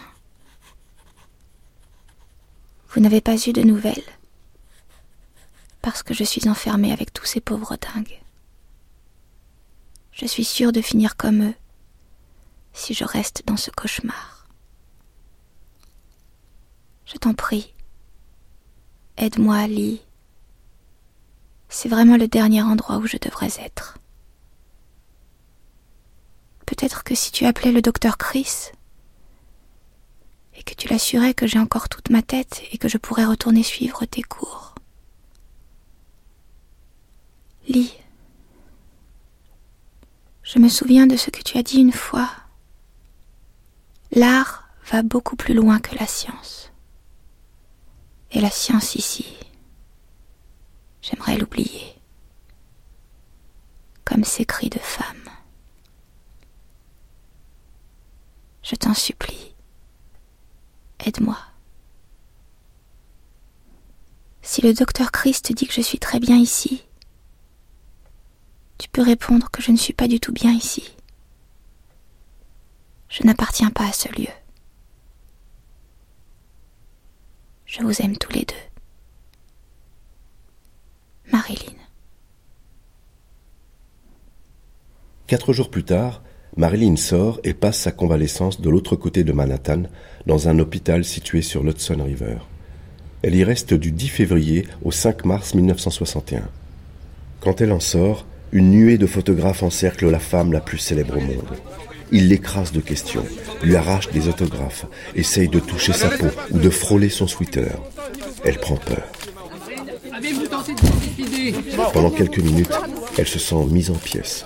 Vous 2.90 3.00
n'avez 3.00 3.22
pas 3.22 3.36
eu 3.36 3.52
de 3.54 3.62
nouvelles 3.62 4.02
parce 5.82 6.02
que 6.02 6.14
je 6.14 6.24
suis 6.24 6.48
enfermée 6.48 6.92
avec 6.92 7.12
tous 7.12 7.26
ces 7.26 7.40
pauvres 7.40 7.76
dingues. 7.76 8.20
Je 10.12 10.26
suis 10.26 10.44
sûre 10.44 10.72
de 10.72 10.80
finir 10.80 11.16
comme 11.16 11.42
eux 11.42 11.54
si 12.72 12.94
je 12.94 13.04
reste 13.04 13.42
dans 13.46 13.56
ce 13.56 13.70
cauchemar. 13.70 14.46
Je 17.04 17.16
t'en 17.18 17.34
prie, 17.34 17.74
aide-moi, 19.16 19.66
Lee. 19.66 20.00
C'est 21.68 21.88
vraiment 21.88 22.16
le 22.16 22.28
dernier 22.28 22.62
endroit 22.62 22.98
où 22.98 23.06
je 23.06 23.16
devrais 23.16 23.60
être. 23.60 23.98
Peut-être 26.66 27.04
que 27.04 27.14
si 27.14 27.32
tu 27.32 27.44
appelais 27.44 27.72
le 27.72 27.82
docteur 27.82 28.16
Chris 28.16 28.70
et 30.54 30.62
que 30.62 30.74
tu 30.74 30.88
l'assurais 30.88 31.34
que 31.34 31.46
j'ai 31.46 31.58
encore 31.58 31.88
toute 31.88 32.10
ma 32.10 32.22
tête 32.22 32.62
et 32.72 32.78
que 32.78 32.88
je 32.88 32.98
pourrais 32.98 33.24
retourner 33.24 33.62
suivre 33.62 34.04
tes 34.06 34.22
cours. 34.22 34.71
Lee, 37.68 37.92
je 40.42 40.58
me 40.58 40.68
souviens 40.68 41.06
de 41.06 41.16
ce 41.16 41.30
que 41.30 41.42
tu 41.42 41.56
as 41.58 41.62
dit 41.62 41.78
une 41.78 41.92
fois. 41.92 42.28
L'art 44.10 44.68
va 44.90 45.02
beaucoup 45.02 45.36
plus 45.36 45.54
loin 45.54 45.78
que 45.78 45.96
la 45.96 46.06
science. 46.06 46.72
Et 48.32 48.40
la 48.40 48.50
science 48.50 48.94
ici, 48.96 49.26
j'aimerais 51.02 51.36
l'oublier. 51.38 51.94
Comme 54.04 54.24
ces 54.24 54.44
cris 54.44 54.68
de 54.68 54.78
femme. 54.78 55.16
Je 58.62 58.74
t'en 58.74 58.94
supplie, 58.94 59.54
aide-moi. 61.00 61.38
Si 64.42 64.60
le 64.60 64.74
docteur 64.74 65.12
Christ 65.12 65.52
dit 65.52 65.66
que 65.66 65.72
je 65.72 65.80
suis 65.80 65.98
très 65.98 66.20
bien 66.20 66.36
ici, 66.36 66.84
tu 68.78 68.88
peux 68.88 69.02
répondre 69.02 69.50
que 69.50 69.62
je 69.62 69.70
ne 69.70 69.76
suis 69.76 69.92
pas 69.92 70.08
du 70.08 70.20
tout 70.20 70.32
bien 70.32 70.52
ici. 70.52 70.94
Je 73.08 73.24
n'appartiens 73.24 73.70
pas 73.70 73.86
à 73.86 73.92
ce 73.92 74.08
lieu. 74.08 74.28
Je 77.66 77.82
vous 77.82 78.02
aime 78.02 78.16
tous 78.16 78.32
les 78.32 78.44
deux. 78.44 78.54
Marilyn. 81.30 81.72
Quatre 85.26 85.52
jours 85.52 85.70
plus 85.70 85.84
tard, 85.84 86.22
Marilyn 86.56 86.96
sort 86.96 87.40
et 87.44 87.54
passe 87.54 87.78
sa 87.78 87.92
convalescence 87.92 88.60
de 88.60 88.68
l'autre 88.68 88.96
côté 88.96 89.24
de 89.24 89.32
Manhattan, 89.32 89.84
dans 90.26 90.48
un 90.48 90.58
hôpital 90.58 91.04
situé 91.04 91.40
sur 91.40 91.62
l'Hudson 91.62 92.02
River. 92.04 92.38
Elle 93.22 93.34
y 93.36 93.44
reste 93.44 93.72
du 93.72 93.92
10 93.92 94.08
février 94.08 94.66
au 94.82 94.90
5 94.90 95.24
mars 95.24 95.54
1961. 95.54 96.48
Quand 97.40 97.60
elle 97.60 97.72
en 97.72 97.80
sort, 97.80 98.26
une 98.52 98.70
nuée 98.70 98.98
de 98.98 99.06
photographes 99.06 99.62
encercle 99.62 100.10
la 100.10 100.18
femme 100.18 100.52
la 100.52 100.60
plus 100.60 100.78
célèbre 100.78 101.16
au 101.16 101.20
monde. 101.20 101.56
Ils 102.10 102.28
l'écrasent 102.28 102.72
de 102.72 102.80
questions, 102.80 103.24
lui 103.62 103.74
arrachent 103.74 104.10
des 104.10 104.28
autographes, 104.28 104.84
essayent 105.14 105.48
de 105.48 105.58
toucher 105.58 105.94
sa 105.94 106.08
peau 106.08 106.26
ou 106.50 106.58
de 106.58 106.68
frôler 106.68 107.08
son 107.08 107.26
sweater. 107.26 107.78
Elle 108.44 108.58
prend 108.58 108.76
peur. 108.76 109.02
Pendant 111.94 112.10
quelques 112.10 112.38
minutes, 112.38 112.74
elle 113.16 113.26
se 113.26 113.38
sent 113.38 113.64
mise 113.70 113.90
en 113.90 113.94
pièces. 113.94 114.44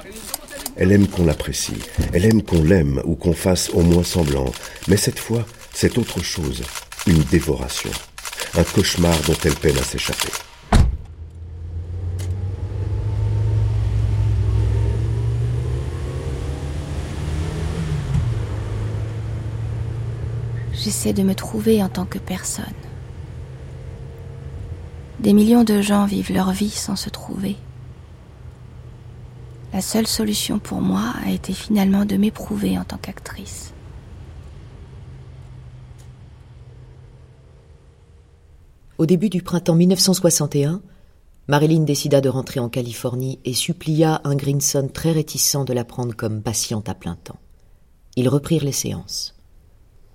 Elle 0.76 0.92
aime 0.92 1.08
qu'on 1.08 1.24
l'apprécie, 1.24 1.82
elle 2.12 2.26
aime 2.26 2.42
qu'on 2.42 2.62
l'aime 2.62 3.00
ou 3.04 3.16
qu'on 3.16 3.32
fasse 3.32 3.70
au 3.70 3.80
moins 3.80 4.04
semblant, 4.04 4.52
mais 4.88 4.96
cette 4.96 5.18
fois, 5.18 5.44
c'est 5.72 5.98
autre 5.98 6.22
chose, 6.22 6.62
une 7.06 7.22
dévoration, 7.24 7.90
un 8.56 8.62
cauchemar 8.62 9.18
dont 9.26 9.36
elle 9.44 9.54
peine 9.54 9.78
à 9.78 9.82
s'échapper. 9.82 10.28
J'essaie 20.86 21.12
de 21.12 21.24
me 21.24 21.34
trouver 21.34 21.82
en 21.82 21.88
tant 21.88 22.04
que 22.04 22.20
personne. 22.20 22.64
Des 25.18 25.32
millions 25.32 25.64
de 25.64 25.80
gens 25.80 26.06
vivent 26.06 26.32
leur 26.32 26.52
vie 26.52 26.70
sans 26.70 26.94
se 26.94 27.10
trouver. 27.10 27.56
La 29.72 29.80
seule 29.80 30.06
solution 30.06 30.60
pour 30.60 30.80
moi 30.80 31.12
a 31.24 31.30
été 31.32 31.54
finalement 31.54 32.04
de 32.04 32.16
m'éprouver 32.16 32.78
en 32.78 32.84
tant 32.84 32.98
qu'actrice. 32.98 33.72
Au 38.98 39.06
début 39.06 39.28
du 39.28 39.42
printemps 39.42 39.74
1961, 39.74 40.82
Marilyn 41.48 41.82
décida 41.82 42.20
de 42.20 42.28
rentrer 42.28 42.60
en 42.60 42.68
Californie 42.68 43.40
et 43.44 43.54
supplia 43.54 44.20
un 44.22 44.36
Grinson 44.36 44.88
très 44.94 45.10
réticent 45.10 45.64
de 45.66 45.72
la 45.72 45.84
prendre 45.84 46.14
comme 46.14 46.42
patiente 46.42 46.88
à 46.88 46.94
plein 46.94 47.16
temps. 47.16 47.40
Ils 48.14 48.28
reprirent 48.28 48.64
les 48.64 48.70
séances. 48.70 49.34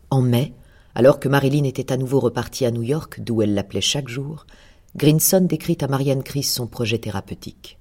En 0.10 0.22
mai, 0.22 0.54
alors 0.96 1.20
que 1.20 1.30
Marilyn 1.30 1.64
était 1.64 1.92
à 1.92 1.98
nouveau 1.98 2.20
repartie 2.20 2.66
à 2.66 2.72
New 2.72 2.84
York, 2.84 3.20
d'où 3.20 3.42
elle 3.42 3.54
l'appelait 3.54 3.82
chaque 3.82 4.10
jour, 4.10 4.46
Grinson 4.96 5.42
décrit 5.42 5.78
à 5.82 5.88
Marianne 5.88 6.24
Chris 6.24 6.44
son 6.44 6.68
projet 6.68 6.98
thérapeutique. 6.98 7.78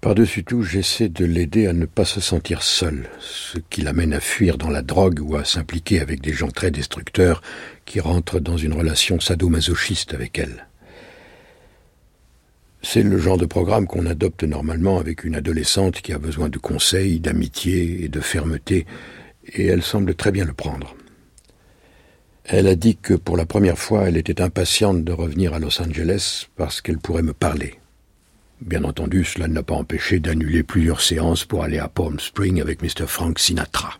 Par-dessus 0.00 0.42
tout, 0.42 0.64
j'essaie 0.64 1.08
de 1.08 1.24
l'aider 1.24 1.68
à 1.68 1.72
ne 1.72 1.86
pas 1.86 2.04
se 2.04 2.20
sentir 2.20 2.64
seule, 2.64 3.08
ce 3.20 3.58
qui 3.70 3.82
l'amène 3.82 4.12
à 4.12 4.18
fuir 4.18 4.58
dans 4.58 4.68
la 4.68 4.82
drogue 4.82 5.20
ou 5.22 5.36
à 5.36 5.44
s'impliquer 5.44 6.00
avec 6.00 6.20
des 6.20 6.32
gens 6.32 6.48
très 6.48 6.72
destructeurs 6.72 7.40
qui 7.84 8.00
rentrent 8.00 8.40
dans 8.40 8.56
une 8.56 8.72
relation 8.72 9.20
sadomasochiste 9.20 10.12
avec 10.12 10.40
elle. 10.40 10.66
C'est 12.82 13.04
le 13.04 13.16
genre 13.16 13.38
de 13.38 13.46
programme 13.46 13.86
qu'on 13.86 14.06
adopte 14.06 14.42
normalement 14.42 14.98
avec 14.98 15.22
une 15.22 15.36
adolescente 15.36 16.00
qui 16.00 16.12
a 16.12 16.18
besoin 16.18 16.48
de 16.48 16.58
conseils, 16.58 17.20
d'amitié 17.20 18.02
et 18.04 18.08
de 18.08 18.20
fermeté, 18.20 18.86
et 19.46 19.66
elle 19.66 19.84
semble 19.84 20.16
très 20.16 20.32
bien 20.32 20.44
le 20.44 20.52
prendre. 20.52 20.96
Elle 22.44 22.66
a 22.66 22.74
dit 22.74 22.96
que 22.96 23.14
pour 23.14 23.36
la 23.36 23.46
première 23.46 23.78
fois, 23.78 24.08
elle 24.08 24.16
était 24.16 24.40
impatiente 24.40 25.04
de 25.04 25.12
revenir 25.12 25.54
à 25.54 25.58
Los 25.58 25.80
Angeles 25.80 26.48
parce 26.56 26.80
qu'elle 26.80 26.98
pourrait 26.98 27.22
me 27.22 27.32
parler. 27.32 27.74
Bien 28.60 28.84
entendu, 28.84 29.24
cela 29.24 29.48
ne 29.48 29.54
l'a 29.54 29.62
pas 29.62 29.74
empêché 29.74 30.20
d'annuler 30.20 30.62
plusieurs 30.62 31.00
séances 31.00 31.44
pour 31.44 31.62
aller 31.62 31.78
à 31.78 31.88
Palm 31.88 32.18
Spring 32.20 32.60
avec 32.60 32.82
Mr. 32.82 33.06
Frank 33.06 33.38
Sinatra. 33.38 33.94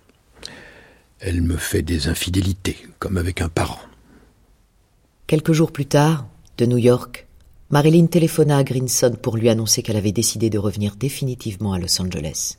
Elle 1.20 1.42
me 1.42 1.56
fait 1.56 1.82
des 1.82 2.08
infidélités, 2.08 2.76
comme 2.98 3.16
avec 3.16 3.40
un 3.40 3.48
parent. 3.48 3.80
Quelques 5.26 5.52
jours 5.52 5.72
plus 5.72 5.86
tard, 5.86 6.26
de 6.58 6.66
New 6.66 6.78
York, 6.78 7.26
Marilyn 7.70 8.06
téléphona 8.06 8.58
à 8.58 8.64
Grinson 8.64 9.16
pour 9.20 9.36
lui 9.36 9.48
annoncer 9.48 9.82
qu'elle 9.82 9.96
avait 9.96 10.12
décidé 10.12 10.50
de 10.50 10.58
revenir 10.58 10.96
définitivement 10.96 11.72
à 11.72 11.78
Los 11.78 12.00
Angeles, 12.02 12.58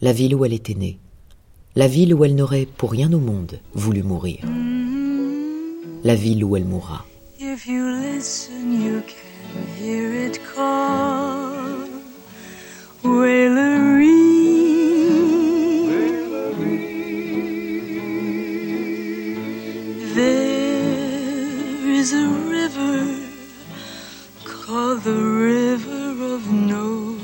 la 0.00 0.12
ville 0.12 0.34
où 0.34 0.44
elle 0.44 0.54
était 0.54 0.74
née, 0.74 0.98
la 1.78 1.86
ville 1.86 2.12
où 2.12 2.24
elle 2.24 2.34
n'aurait 2.34 2.66
pour 2.66 2.90
rien 2.90 3.12
au 3.12 3.20
monde 3.20 3.60
voulu 3.72 4.02
mourir. 4.02 4.40
Mm-hmm. 4.42 6.02
La 6.02 6.16
ville 6.16 6.42
où 6.42 6.56
elle 6.56 6.64
mourra. 6.64 7.06
If 7.38 7.68
you 7.68 7.86
listen, 7.88 8.82
you 8.82 9.00
can 9.06 9.62
hear 9.80 10.12
it 10.26 10.40
call. 10.56 11.86
Wailerie. 13.04 14.08
There 20.16 21.90
is 22.00 22.12
a 22.12 22.26
river 22.56 23.06
called 24.44 25.04
the 25.04 25.14
river 25.14 26.34
of 26.34 26.42
no 26.50 27.14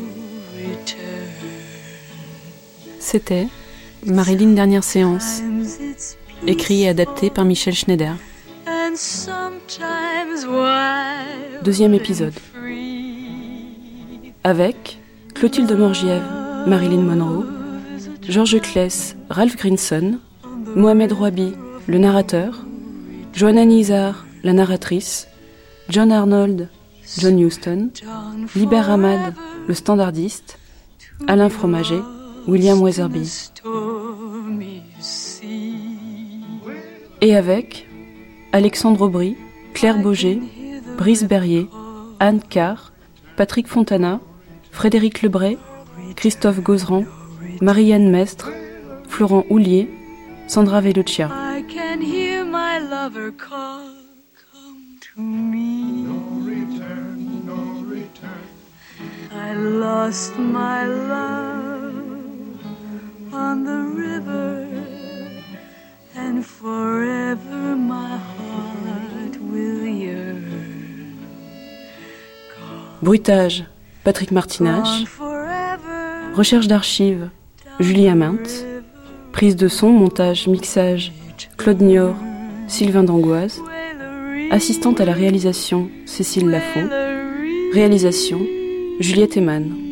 return. 0.57 1.33
C'était 3.01 3.49
Marilyn 4.07 4.53
Dernière 4.53 4.85
Séance, 4.85 5.43
écrit 6.47 6.83
et 6.83 6.89
adapté 6.89 7.31
par 7.31 7.45
Michel 7.45 7.75
Schneider. 7.75 8.15
Deuxième 11.63 11.95
épisode. 11.95 12.35
Avec 14.45 14.99
Clotilde 15.35 15.73
Morgiev, 15.73 16.23
Marilyn 16.67 17.03
Monroe, 17.03 17.47
Georges 18.29 18.61
Kless, 18.61 19.17
Ralph 19.31 19.57
Grinson, 19.57 20.19
Mohamed 20.77 21.13
Rouabi, 21.13 21.55
le 21.87 21.99
narrateur, 21.99 22.65
Joanna 23.33 23.65
Nizar, 23.65 24.27
la 24.43 24.53
narratrice, 24.53 25.29
John 25.89 26.13
Arnold, 26.13 26.69
John 27.19 27.39
Huston, 27.39 27.91
Liber 28.55 28.83
Hamad, 28.89 29.35
le 29.67 29.75
standardiste, 29.75 30.59
Alain 31.27 31.49
Fromager, 31.49 32.03
William 32.47 32.81
Weatherby. 32.83 33.51
Et 37.25 37.35
avec 37.35 37.89
Alexandre 38.53 39.01
Aubry, 39.01 39.35
Claire 39.73 39.97
Boger, 39.97 40.43
Brice 40.99 41.25
Berrier, 41.25 41.71
Anne 42.21 42.43
Carr, 42.43 42.93
Patrick 43.39 43.67
Fontana, 43.67 44.21
Frédéric 44.71 45.23
Lebray, 45.23 45.57
Christophe 46.17 46.61
Gauzeran, 46.61 47.07
Marianne 47.63 48.11
Mestre, 48.11 48.51
Florent 49.09 49.47
Houlier, 49.49 49.89
Sandra 50.49 50.83
Veluccia. 50.83 51.31
I 51.33 51.63
can 51.63 52.03
hear 52.03 52.45
my 52.45 52.79
lover 52.79 53.33
call, 53.33 53.89
come 54.53 54.99
to 55.01 55.23
me. 55.23 56.05
No 56.05 56.45
return, 56.45 57.47
no 57.47 57.87
return. 57.89 58.45
I 59.33 59.55
lost 59.55 60.39
my 60.39 60.85
love 60.85 61.95
on 63.33 63.65
the 63.65 63.81
river, 63.97 64.64
and 66.25 66.43
forever 66.43 67.77
my 67.77 68.17
heart 68.17 69.35
will 69.51 69.87
yearn. 69.87 70.45
Bruitage, 73.03 73.65
Patrick 74.05 74.31
Martinage. 74.31 75.07
Recherche 76.35 76.67
d'archives, 76.67 77.31
Julie 77.79 78.09
Aminthe. 78.09 78.65
Prise 79.33 79.57
de 79.57 79.69
son, 79.69 79.91
montage, 79.91 80.47
mixage, 80.47 81.13
Claude 81.57 81.81
Nior, 81.81 82.15
Sylvain 82.69 83.05
Dangoise. 83.05 83.61
Assistante 84.51 85.01
à 85.01 85.05
la 85.05 85.13
réalisation, 85.13 85.91
Cécile 86.07 86.49
Lafont. 86.49 86.89
Réalisation, 87.73 88.41
Juliette 89.01 89.37
Eman. 89.37 89.84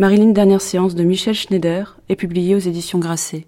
Marilyn 0.00 0.30
Dernière 0.30 0.62
séance 0.62 0.94
de 0.94 1.04
Michel 1.04 1.34
Schneider 1.34 1.98
est 2.08 2.16
publiée 2.16 2.54
aux 2.54 2.58
éditions 2.58 2.98
Grasset. 2.98 3.44